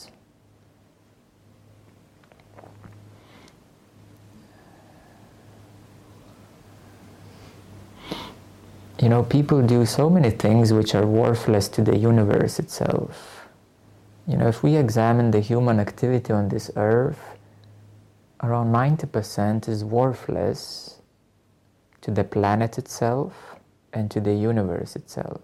You 9.01 9.09
know, 9.09 9.22
people 9.22 9.62
do 9.62 9.86
so 9.86 10.11
many 10.11 10.30
things 10.30 10.74
which 10.74 10.94
are 10.94 11.07
worthless 11.07 11.68
to 11.68 11.82
the 11.82 11.96
universe 11.96 12.59
itself. 12.59 13.48
You 14.26 14.36
know, 14.36 14.48
if 14.48 14.62
we 14.62 14.76
examine 14.76 15.30
the 15.30 15.40
human 15.40 15.80
activity 15.80 16.34
on 16.34 16.51
this 16.51 16.70
earth, 16.76 17.38
around 18.42 18.72
90% 18.72 19.68
is 19.68 19.84
worthless 19.84 21.01
to 22.03 22.11
the 22.11 22.24
planet 22.24 22.76
itself 22.76 23.57
and 23.94 24.11
to 24.11 24.20
the 24.20 24.34
universe 24.34 24.96
itself. 24.96 25.40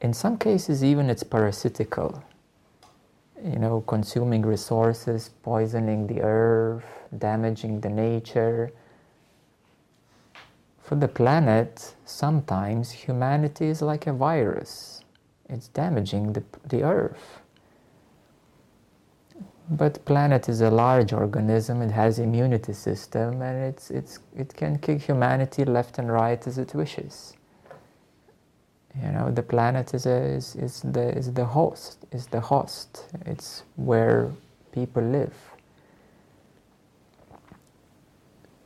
In 0.00 0.14
some 0.14 0.38
cases, 0.38 0.82
even 0.82 1.10
it's 1.10 1.22
parasitical. 1.22 2.24
You 3.44 3.58
know, 3.58 3.82
consuming 3.82 4.42
resources, 4.42 5.30
poisoning 5.42 6.06
the 6.06 6.22
earth, 6.22 6.84
damaging 7.18 7.80
the 7.80 7.90
nature. 7.90 8.72
For 10.82 10.96
the 10.96 11.08
planet, 11.08 11.94
sometimes 12.04 12.90
humanity 12.90 13.66
is 13.66 13.82
like 13.82 14.06
a 14.06 14.12
virus. 14.12 15.04
It's 15.48 15.68
damaging 15.68 16.32
the, 16.32 16.42
the 16.68 16.82
earth. 16.82 17.40
But 19.70 20.04
planet 20.04 20.48
is 20.48 20.60
a 20.60 20.70
large 20.70 21.12
organism, 21.12 21.82
it 21.82 21.92
has 21.92 22.18
immunity 22.18 22.72
system 22.72 23.40
and 23.42 23.64
it's, 23.64 23.90
it's, 23.90 24.18
it 24.36 24.54
can 24.54 24.78
kick 24.78 25.00
humanity 25.00 25.64
left 25.64 25.98
and 25.98 26.12
right 26.12 26.44
as 26.46 26.58
it 26.58 26.74
wishes. 26.74 27.34
You 29.00 29.12
know, 29.12 29.30
the 29.30 29.42
planet 29.42 29.94
is, 29.94 30.04
a, 30.04 30.16
is, 30.16 30.56
is, 30.56 30.82
the, 30.82 31.16
is 31.16 31.32
the 31.32 31.44
host, 31.44 32.04
is 32.10 32.26
the 32.26 32.40
host. 32.40 33.06
It's 33.24 33.62
where 33.76 34.30
people 34.72 35.02
live. 35.02 35.34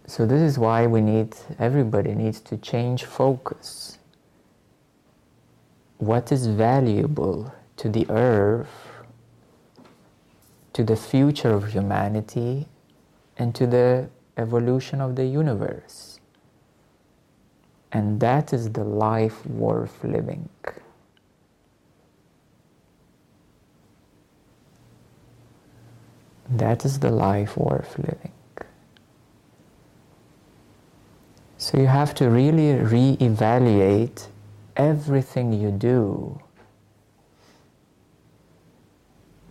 So 0.08 0.24
this 0.24 0.40
is 0.40 0.56
why 0.56 0.86
we 0.86 1.00
need, 1.00 1.34
everybody 1.58 2.14
needs 2.14 2.40
to 2.42 2.56
change 2.56 3.04
focus. 3.04 3.98
What 5.98 6.30
is 6.30 6.46
valuable 6.46 7.52
to 7.78 7.88
the 7.88 8.06
earth, 8.08 8.70
to 10.74 10.84
the 10.84 10.96
future 10.96 11.50
of 11.50 11.72
humanity, 11.72 12.68
and 13.36 13.54
to 13.56 13.66
the 13.66 14.08
evolution 14.36 15.00
of 15.00 15.16
the 15.16 15.24
universe? 15.24 16.20
And 17.90 18.20
that 18.20 18.52
is 18.52 18.72
the 18.72 18.84
life 18.84 19.44
worth 19.46 20.04
living. 20.04 20.48
That 26.48 26.84
is 26.84 27.00
the 27.00 27.10
life 27.10 27.56
worth 27.56 27.98
living. 27.98 28.35
So 31.66 31.80
you 31.80 31.88
have 31.88 32.14
to 32.14 32.30
really 32.30 32.74
re-evaluate 32.74 34.28
everything 34.76 35.52
you 35.52 35.72
do 35.72 36.38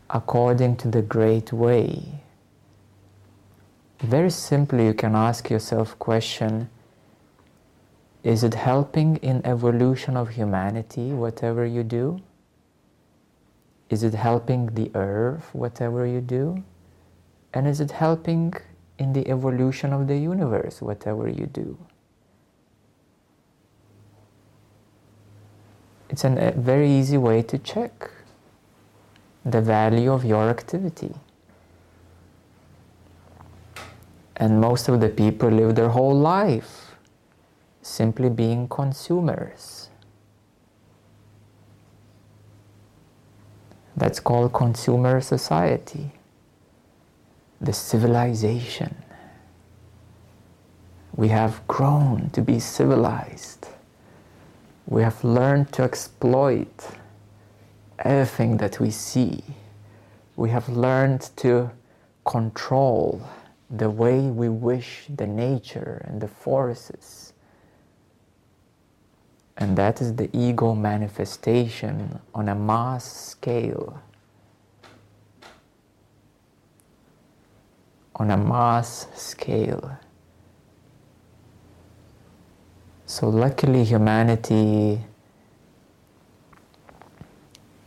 according 0.09 0.77
to 0.77 0.87
the 0.87 1.01
great 1.01 1.51
way. 1.51 2.21
Very 3.99 4.29
simply 4.29 4.85
you 4.85 4.93
can 4.93 5.13
ask 5.13 5.49
yourself 5.49 5.99
question 5.99 6.69
is 8.23 8.45
it 8.45 8.53
helping 8.53 9.17
in 9.17 9.45
evolution 9.45 10.15
of 10.15 10.29
humanity, 10.29 11.11
whatever 11.11 11.65
you 11.65 11.83
do? 11.83 12.21
Is 13.89 14.03
it 14.03 14.13
helping 14.13 14.67
the 14.67 14.89
earth, 14.95 15.49
whatever 15.51 16.07
you 16.07 16.21
do? 16.21 16.63
And 17.53 17.67
is 17.67 17.81
it 17.81 17.91
helping 17.91 18.53
in 18.97 19.11
the 19.11 19.27
evolution 19.27 19.91
of 19.91 20.07
the 20.07 20.17
universe, 20.17 20.81
whatever 20.81 21.27
you 21.27 21.47
do? 21.47 21.77
It's 26.15 26.23
a 26.23 26.53
very 26.55 26.89
easy 26.89 27.17
way 27.17 27.41
to 27.41 27.57
check 27.57 28.09
the 29.43 29.59
value 29.59 30.13
of 30.13 30.23
your 30.23 30.49
activity. 30.49 31.13
And 34.37 34.61
most 34.61 34.87
of 34.87 35.01
the 35.01 35.09
people 35.09 35.49
live 35.49 35.75
their 35.75 35.89
whole 35.89 36.17
life 36.17 36.95
simply 37.81 38.29
being 38.29 38.69
consumers. 38.69 39.89
That's 43.97 44.21
called 44.21 44.53
consumer 44.53 45.19
society, 45.19 46.13
the 47.59 47.73
civilization. 47.73 48.95
We 51.13 51.27
have 51.27 51.67
grown 51.67 52.29
to 52.29 52.41
be 52.41 52.61
civilized. 52.61 53.54
We 54.87 55.01
have 55.01 55.23
learned 55.23 55.71
to 55.73 55.83
exploit 55.83 56.89
everything 57.99 58.57
that 58.57 58.79
we 58.79 58.91
see. 58.91 59.43
We 60.35 60.49
have 60.49 60.69
learned 60.69 61.29
to 61.37 61.71
control 62.25 63.21
the 63.69 63.89
way 63.89 64.19
we 64.19 64.49
wish 64.49 65.05
the 65.15 65.27
nature 65.27 66.05
and 66.07 66.21
the 66.21 66.27
forces 66.27 67.33
and 69.57 69.77
that 69.77 70.01
is 70.01 70.15
the 70.15 70.29
ego 70.37 70.75
manifestation 70.75 72.19
on 72.33 72.49
a 72.49 72.55
mass 72.55 73.05
scale. 73.05 74.01
On 78.15 78.31
a 78.31 78.37
mass 78.37 79.07
scale. 79.15 79.97
So, 83.07 83.29
luckily, 83.29 83.83
humanity 83.83 84.99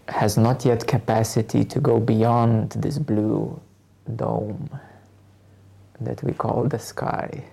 has 0.09 0.37
not 0.39 0.65
yet 0.65 0.87
capacity 0.87 1.65
to 1.65 1.81
go 1.81 2.01
beyond 2.01 2.71
this 2.73 2.99
blue 2.99 3.61
dome. 4.17 4.71
that 6.01 6.23
we 6.23 6.33
call 6.33 6.65
the 6.65 6.79
sky. 6.79 7.45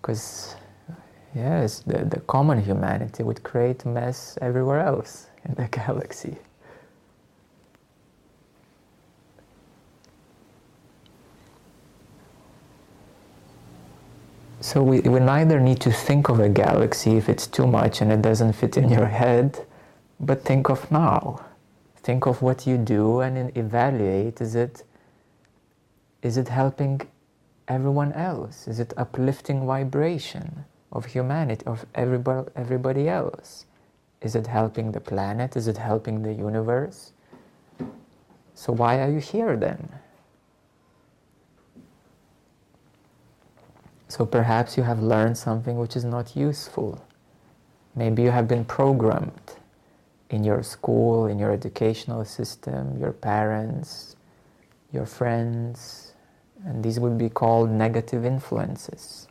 Because, 0.00 0.56
yes, 1.34 1.80
the, 1.80 2.04
the 2.04 2.20
common 2.20 2.60
humanity 2.62 3.22
would 3.22 3.42
create 3.42 3.84
mess 3.86 4.36
everywhere 4.40 4.80
else 4.80 5.28
in 5.44 5.54
the 5.54 5.68
galaxy. 5.70 6.36
So 14.66 14.82
we, 14.82 14.98
we 14.98 15.20
neither 15.20 15.60
need 15.60 15.80
to 15.82 15.92
think 15.92 16.28
of 16.28 16.40
a 16.40 16.48
galaxy 16.48 17.16
if 17.16 17.28
it's 17.28 17.46
too 17.46 17.68
much 17.68 18.00
and 18.00 18.10
it 18.10 18.20
doesn't 18.20 18.54
fit 18.54 18.76
in 18.76 18.88
your 18.88 19.06
head, 19.06 19.64
but 20.18 20.42
think 20.42 20.68
of 20.68 20.90
now. 20.90 21.46
Think 22.02 22.26
of 22.26 22.42
what 22.42 22.66
you 22.66 22.76
do 22.76 23.20
and 23.20 23.56
evaluate 23.56 24.40
is 24.40 24.56
it 24.56 24.82
is 26.20 26.36
it 26.36 26.48
helping 26.48 27.00
everyone 27.68 28.12
else? 28.14 28.66
Is 28.66 28.80
it 28.80 28.92
uplifting 28.96 29.64
vibration 29.66 30.64
of 30.90 31.04
humanity, 31.04 31.64
of 31.64 31.86
everybody, 31.94 32.50
everybody 32.56 33.08
else? 33.08 33.66
Is 34.20 34.34
it 34.34 34.48
helping 34.48 34.90
the 34.90 35.00
planet? 35.00 35.54
Is 35.54 35.68
it 35.68 35.78
helping 35.78 36.24
the 36.24 36.32
universe? 36.32 37.12
So 38.56 38.72
why 38.72 38.98
are 38.98 39.12
you 39.12 39.20
here 39.20 39.56
then? 39.56 39.88
So 44.08 44.24
perhaps 44.24 44.76
you 44.76 44.84
have 44.84 45.02
learned 45.02 45.36
something 45.36 45.78
which 45.78 45.96
is 45.96 46.04
not 46.04 46.36
useful. 46.36 47.04
Maybe 47.94 48.22
you 48.22 48.30
have 48.30 48.46
been 48.46 48.64
programmed 48.64 49.56
in 50.30 50.44
your 50.44 50.62
school, 50.62 51.26
in 51.26 51.38
your 51.38 51.52
educational 51.52 52.24
system, 52.24 52.98
your 52.98 53.12
parents, 53.12 54.16
your 54.92 55.06
friends, 55.06 56.12
and 56.64 56.84
these 56.84 57.00
would 57.00 57.18
be 57.18 57.28
called 57.28 57.70
negative 57.70 58.24
influences. 58.24 59.28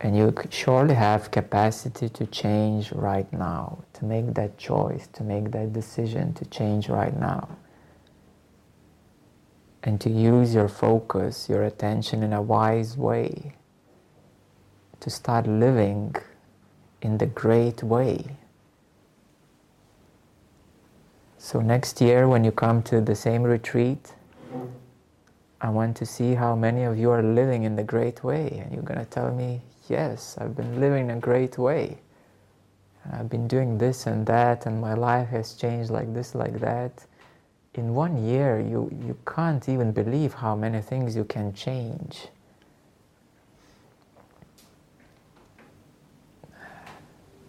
And 0.00 0.16
you 0.16 0.34
surely 0.48 0.94
have 0.94 1.30
capacity 1.30 2.08
to 2.08 2.26
change 2.26 2.90
right 2.92 3.30
now, 3.32 3.84
to 3.94 4.04
make 4.04 4.34
that 4.34 4.56
choice, 4.56 5.06
to 5.12 5.22
make 5.22 5.50
that 5.50 5.72
decision 5.72 6.32
to 6.34 6.44
change 6.46 6.88
right 6.88 7.16
now 7.18 7.48
and 9.82 10.00
to 10.00 10.10
use 10.10 10.54
your 10.54 10.68
focus, 10.68 11.48
your 11.48 11.62
attention 11.62 12.22
in 12.22 12.32
a 12.32 12.42
wise 12.42 12.96
way, 12.96 13.54
to 15.00 15.08
start 15.08 15.46
living 15.46 16.14
in 17.00 17.18
the 17.18 17.26
great 17.26 17.82
way. 17.82 18.36
So, 21.38 21.60
next 21.60 22.00
year, 22.02 22.28
when 22.28 22.44
you 22.44 22.52
come 22.52 22.82
to 22.84 23.00
the 23.00 23.14
same 23.14 23.42
retreat, 23.42 24.12
I 25.62 25.70
want 25.70 25.96
to 25.96 26.06
see 26.06 26.34
how 26.34 26.54
many 26.54 26.84
of 26.84 26.98
you 26.98 27.10
are 27.10 27.22
living 27.22 27.62
in 27.64 27.76
the 27.76 27.82
great 27.82 28.22
way. 28.22 28.60
And 28.62 28.72
you're 28.72 28.82
going 28.82 28.98
to 28.98 29.06
tell 29.06 29.32
me, 29.32 29.62
yes, 29.88 30.36
I've 30.38 30.54
been 30.54 30.80
living 30.80 31.08
in 31.08 31.16
a 31.16 31.20
great 31.20 31.56
way. 31.56 31.98
I've 33.10 33.30
been 33.30 33.48
doing 33.48 33.78
this 33.78 34.06
and 34.06 34.26
that, 34.26 34.66
and 34.66 34.78
my 34.78 34.92
life 34.92 35.28
has 35.28 35.54
changed 35.54 35.90
like 35.90 36.12
this, 36.12 36.34
like 36.34 36.60
that 36.60 37.06
in 37.80 37.94
one 37.94 38.22
year, 38.22 38.60
you, 38.60 38.90
you 39.06 39.16
can't 39.26 39.66
even 39.66 39.90
believe 39.90 40.34
how 40.34 40.54
many 40.54 40.82
things 40.82 41.16
you 41.16 41.24
can 41.24 41.54
change. 41.54 42.28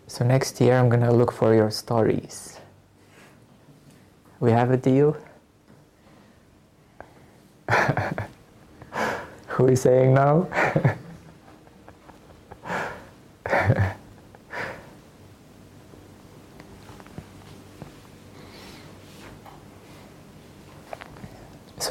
So 0.07 0.23
next 0.23 0.61
year, 0.61 0.77
I'm 0.79 0.87
going 0.87 1.01
to 1.01 1.11
look 1.11 1.33
for 1.33 1.53
your 1.53 1.69
stories. 1.69 2.59
We 4.39 4.51
have 4.51 4.71
a 4.71 4.77
deal? 4.77 5.17
Who 9.47 9.67
is 9.67 9.81
saying 9.81 10.13
no? 10.13 10.47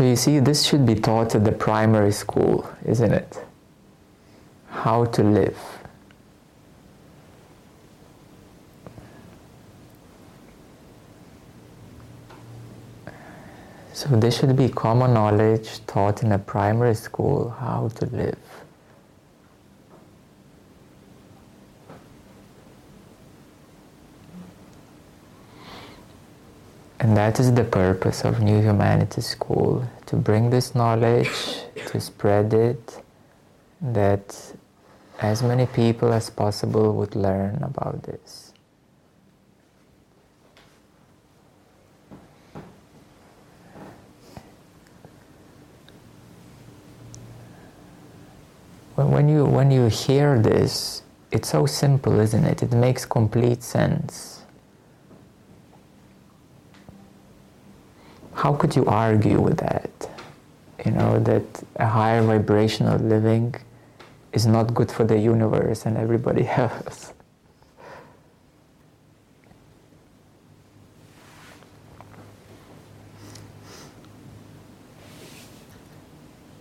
So 0.00 0.06
you 0.06 0.16
see, 0.16 0.38
this 0.38 0.64
should 0.64 0.86
be 0.86 0.94
taught 0.94 1.34
at 1.34 1.44
the 1.44 1.52
primary 1.52 2.10
school, 2.10 2.66
isn't 2.86 3.12
it? 3.12 3.44
How 4.70 5.04
to 5.04 5.22
live. 5.22 5.58
So 13.92 14.08
this 14.16 14.38
should 14.38 14.56
be 14.56 14.70
common 14.70 15.12
knowledge 15.12 15.84
taught 15.86 16.22
in 16.22 16.32
a 16.32 16.38
primary 16.38 16.94
school 16.94 17.50
how 17.50 17.88
to 17.96 18.06
live. 18.06 18.38
And 27.00 27.16
that 27.16 27.40
is 27.40 27.54
the 27.54 27.64
purpose 27.64 28.26
of 28.26 28.42
New 28.42 28.60
Humanity 28.60 29.22
School 29.22 29.88
to 30.04 30.16
bring 30.16 30.50
this 30.50 30.74
knowledge, 30.74 31.30
to 31.86 31.98
spread 31.98 32.52
it, 32.52 33.02
that 33.80 34.54
as 35.18 35.42
many 35.42 35.64
people 35.64 36.12
as 36.12 36.28
possible 36.28 36.94
would 36.96 37.16
learn 37.16 37.62
about 37.62 38.02
this. 38.02 38.52
When 48.96 49.30
you, 49.30 49.46
when 49.46 49.70
you 49.70 49.86
hear 49.86 50.38
this, 50.38 51.02
it's 51.32 51.48
so 51.48 51.64
simple, 51.64 52.20
isn't 52.20 52.44
it? 52.44 52.62
It 52.62 52.72
makes 52.72 53.06
complete 53.06 53.62
sense. 53.62 54.39
How 58.40 58.54
could 58.54 58.74
you 58.74 58.86
argue 58.86 59.38
with 59.38 59.58
that? 59.58 60.08
You 60.86 60.92
know, 60.92 61.18
that 61.20 61.44
a 61.76 61.86
higher 61.86 62.22
vibrational 62.22 62.98
living 62.98 63.54
is 64.32 64.46
not 64.46 64.72
good 64.72 64.90
for 64.90 65.04
the 65.04 65.18
universe 65.18 65.84
and 65.84 65.98
everybody 65.98 66.48
else. 66.64 67.12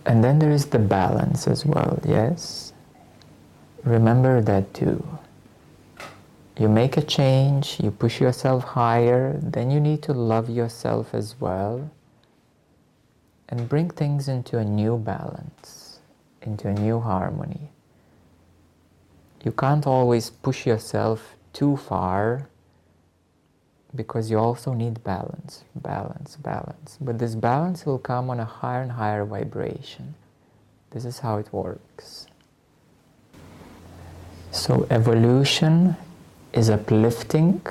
And 0.04 0.22
then 0.22 0.38
there 0.38 0.50
is 0.50 0.66
the 0.66 0.78
balance 0.78 1.46
as 1.46 1.64
well, 1.64 1.98
yes? 2.04 2.74
Remember 3.84 4.42
that 4.42 4.74
too 4.74 5.02
you 6.60 6.68
make 6.68 6.98
a 6.98 7.02
change, 7.02 7.80
you 7.82 7.90
push 7.90 8.20
yourself 8.20 8.64
higher, 8.64 9.40
then 9.42 9.70
you 9.70 9.80
need 9.80 10.02
to 10.02 10.12
love 10.12 10.50
yourself 10.50 11.14
as 11.14 11.40
well 11.40 11.90
and 13.48 13.66
bring 13.66 13.88
things 13.88 14.28
into 14.28 14.58
a 14.58 14.64
new 14.64 14.98
balance, 14.98 16.00
into 16.42 16.68
a 16.68 16.74
new 16.74 17.00
harmony. 17.00 17.70
You 19.42 19.52
can't 19.52 19.86
always 19.86 20.28
push 20.28 20.66
yourself 20.66 21.34
too 21.54 21.78
far 21.78 22.50
because 23.96 24.30
you 24.30 24.38
also 24.38 24.74
need 24.74 25.02
balance, 25.02 25.64
balance, 25.74 26.36
balance. 26.36 26.98
But 27.00 27.18
this 27.18 27.34
balance 27.34 27.86
will 27.86 27.98
come 27.98 28.28
on 28.28 28.38
a 28.38 28.44
higher 28.44 28.82
and 28.82 28.92
higher 28.92 29.24
vibration. 29.24 30.14
This 30.90 31.06
is 31.06 31.20
how 31.20 31.38
it 31.38 31.50
works. 31.54 32.26
So, 34.50 34.86
evolution 34.90 35.96
is 36.52 36.70
uplifting. 36.70 37.62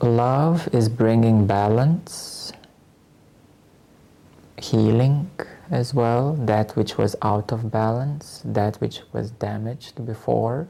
Love 0.00 0.68
is 0.72 0.88
bringing 0.88 1.46
balance, 1.46 2.52
healing 4.56 5.30
as 5.70 5.92
well, 5.92 6.34
that 6.34 6.74
which 6.76 6.96
was 6.96 7.14
out 7.22 7.52
of 7.52 7.70
balance, 7.70 8.42
that 8.44 8.76
which 8.80 9.02
was 9.12 9.30
damaged 9.32 10.04
before, 10.06 10.68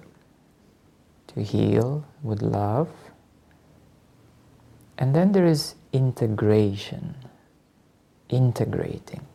to 1.28 1.42
heal 1.42 2.04
with 2.22 2.42
love. 2.42 2.90
And 4.98 5.14
then 5.14 5.32
there 5.32 5.46
is 5.46 5.76
integration, 5.92 7.14
integrating. 8.28 9.26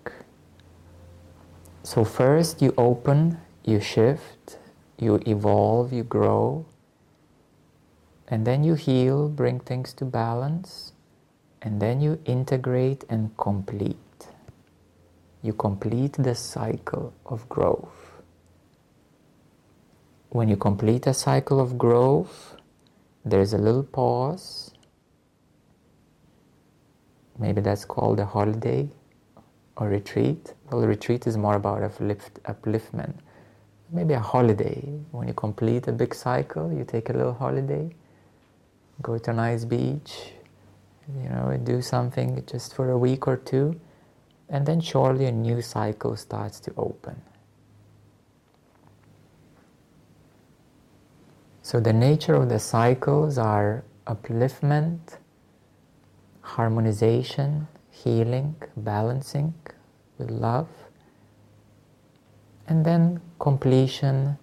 So, 1.83 2.03
first 2.03 2.61
you 2.61 2.73
open, 2.77 3.39
you 3.63 3.79
shift, 3.79 4.34
you 4.97 5.19
evolve, 5.25 5.91
you 5.91 6.03
grow, 6.03 6.65
and 8.27 8.45
then 8.45 8.63
you 8.63 8.75
heal, 8.75 9.29
bring 9.29 9.59
things 9.59 9.93
to 9.93 10.05
balance, 10.05 10.93
and 11.61 11.81
then 11.81 12.01
you 12.01 12.19
integrate 12.25 13.03
and 13.09 13.35
complete. 13.37 13.97
You 15.41 15.53
complete 15.53 16.13
the 16.13 16.35
cycle 16.35 17.13
of 17.25 17.47
growth. 17.49 18.21
When 20.29 20.49
you 20.49 20.57
complete 20.57 21.07
a 21.07 21.13
cycle 21.13 21.59
of 21.59 21.77
growth, 21.77 22.55
there's 23.23 23.53
a 23.53 23.57
little 23.57 23.83
pause, 23.83 24.71
maybe 27.37 27.61
that's 27.61 27.85
called 27.85 28.19
a 28.19 28.25
holiday 28.25 28.89
or 29.77 29.89
retreat. 29.89 30.53
Well, 30.71 30.81
retreat 30.87 31.27
is 31.27 31.37
more 31.37 31.55
about 31.55 31.83
uplift, 31.83 32.41
upliftment. 32.43 33.15
Maybe 33.91 34.13
a 34.13 34.19
holiday. 34.19 34.81
When 35.11 35.27
you 35.27 35.33
complete 35.33 35.87
a 35.87 35.91
big 35.91 36.13
cycle, 36.13 36.71
you 36.71 36.83
take 36.83 37.09
a 37.09 37.13
little 37.13 37.33
holiday, 37.33 37.89
go 39.01 39.17
to 39.17 39.31
a 39.31 39.33
nice 39.33 39.65
beach, 39.65 40.31
you 41.21 41.29
know, 41.29 41.57
do 41.63 41.81
something 41.81 42.43
just 42.47 42.73
for 42.73 42.91
a 42.91 42.97
week 42.97 43.27
or 43.27 43.37
two, 43.37 43.79
and 44.49 44.65
then 44.65 44.81
surely 44.81 45.25
a 45.25 45.31
new 45.31 45.61
cycle 45.61 46.15
starts 46.15 46.59
to 46.61 46.73
open. 46.77 47.21
So 51.61 51.79
the 51.79 51.93
nature 51.93 52.35
of 52.35 52.49
the 52.49 52.59
cycles 52.59 53.37
are 53.37 53.83
upliftment, 54.05 55.17
harmonization, 56.41 57.67
healing, 57.89 58.55
balancing 58.77 59.53
with 60.17 60.29
love, 60.29 60.69
and 62.67 62.85
then 62.85 63.21
completion, 63.39 64.37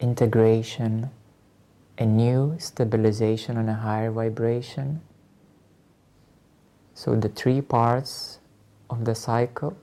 integration, 0.00 1.10
a 1.98 2.06
new 2.06 2.56
stabilization 2.58 3.56
on 3.56 3.68
a 3.68 3.74
higher 3.74 4.10
vibration. 4.10 5.00
So 6.94 7.14
the 7.16 7.28
three 7.28 7.60
parts 7.60 8.38
of 8.88 9.04
the 9.04 9.14
cycle. 9.14 9.76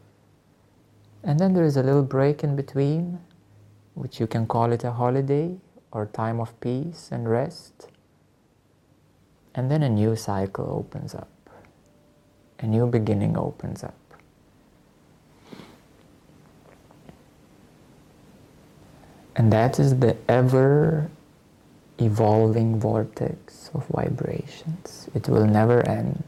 And 1.24 1.40
then 1.40 1.54
there 1.54 1.66
is 1.66 1.78
a 1.78 1.84
little 1.84 2.04
break 2.04 2.44
in 2.44 2.56
between, 2.56 3.20
which 3.94 4.20
you 4.20 4.28
can 4.28 4.48
call 4.48 4.72
it 4.72 4.84
a 4.84 4.92
holiday 4.92 5.58
or 5.92 6.06
time 6.06 6.40
of 6.40 6.60
peace 6.62 7.10
and 7.12 7.30
rest. 7.30 7.90
And 9.54 9.70
then 9.70 9.84
a 9.84 9.90
new 9.90 10.16
cycle 10.16 10.66
opens 10.72 11.14
up. 11.14 11.30
A 12.60 12.68
new 12.68 12.88
beginning 12.88 13.38
opens 13.38 13.84
up. 13.84 13.99
And 19.40 19.54
that 19.54 19.80
is 19.80 20.00
the 20.00 20.18
ever 20.28 21.10
evolving 21.98 22.78
vortex 22.78 23.72
of 23.74 23.88
vibrations. 23.88 25.10
It 25.16 25.30
will 25.30 25.46
never 25.46 25.80
end. 25.88 26.26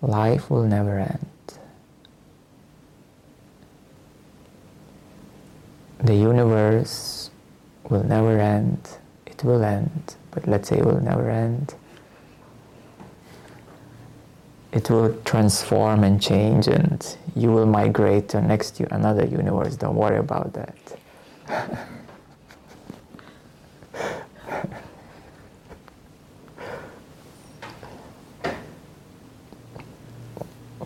Life 0.00 0.48
will 0.48 0.62
never 0.62 0.98
end. 0.98 1.58
The 5.98 6.14
universe 6.14 7.30
will 7.90 8.04
never 8.04 8.40
end. 8.40 8.88
It 9.26 9.44
will 9.44 9.62
end, 9.62 10.16
but 10.30 10.48
let's 10.48 10.70
say 10.70 10.78
it 10.78 10.86
will 10.86 11.02
never 11.02 11.28
end. 11.28 11.74
It 14.78 14.88
will 14.90 15.12
transform 15.24 16.04
and 16.04 16.22
change, 16.22 16.68
and 16.68 17.16
you 17.34 17.50
will 17.50 17.66
migrate 17.66 18.28
to 18.28 18.40
next 18.40 18.78
another 18.78 19.26
universe. 19.26 19.74
Don't 19.74 19.96
worry 19.96 20.18
about 20.18 20.52
that. 20.52 20.76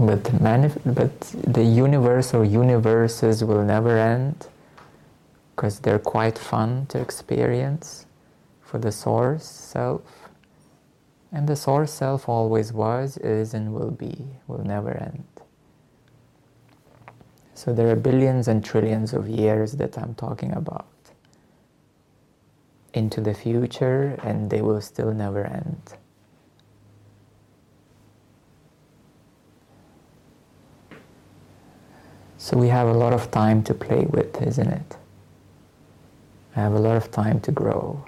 but, 0.00 0.22
manif- 0.40 0.80
but 0.86 1.20
the 1.54 1.62
universe 1.62 2.32
or 2.32 2.46
universes 2.46 3.44
will 3.44 3.62
never 3.62 3.98
end 3.98 4.46
because 5.54 5.80
they're 5.80 5.98
quite 5.98 6.38
fun 6.38 6.86
to 6.86 6.98
experience 6.98 8.06
for 8.62 8.78
the 8.78 8.90
source 8.90 9.44
self. 9.44 10.21
And 11.32 11.48
the 11.48 11.56
source 11.56 11.92
self 11.92 12.28
always 12.28 12.72
was, 12.72 13.16
is, 13.16 13.54
and 13.54 13.72
will 13.72 13.90
be, 13.90 14.26
will 14.46 14.64
never 14.64 14.90
end. 14.90 15.24
So 17.54 17.72
there 17.72 17.88
are 17.90 17.96
billions 17.96 18.48
and 18.48 18.64
trillions 18.64 19.12
of 19.14 19.28
years 19.28 19.72
that 19.72 19.96
I'm 19.96 20.14
talking 20.14 20.52
about 20.52 20.86
into 22.92 23.20
the 23.22 23.32
future, 23.32 24.18
and 24.22 24.50
they 24.50 24.60
will 24.60 24.80
still 24.80 25.12
never 25.14 25.44
end. 25.44 25.94
So 32.36 32.58
we 32.58 32.68
have 32.68 32.88
a 32.88 32.92
lot 32.92 33.12
of 33.12 33.30
time 33.30 33.62
to 33.64 33.72
play 33.72 34.04
with, 34.04 34.42
isn't 34.42 34.68
it? 34.68 34.96
I 36.54 36.60
have 36.60 36.74
a 36.74 36.78
lot 36.78 36.96
of 36.96 37.10
time 37.10 37.40
to 37.40 37.52
grow. 37.52 38.04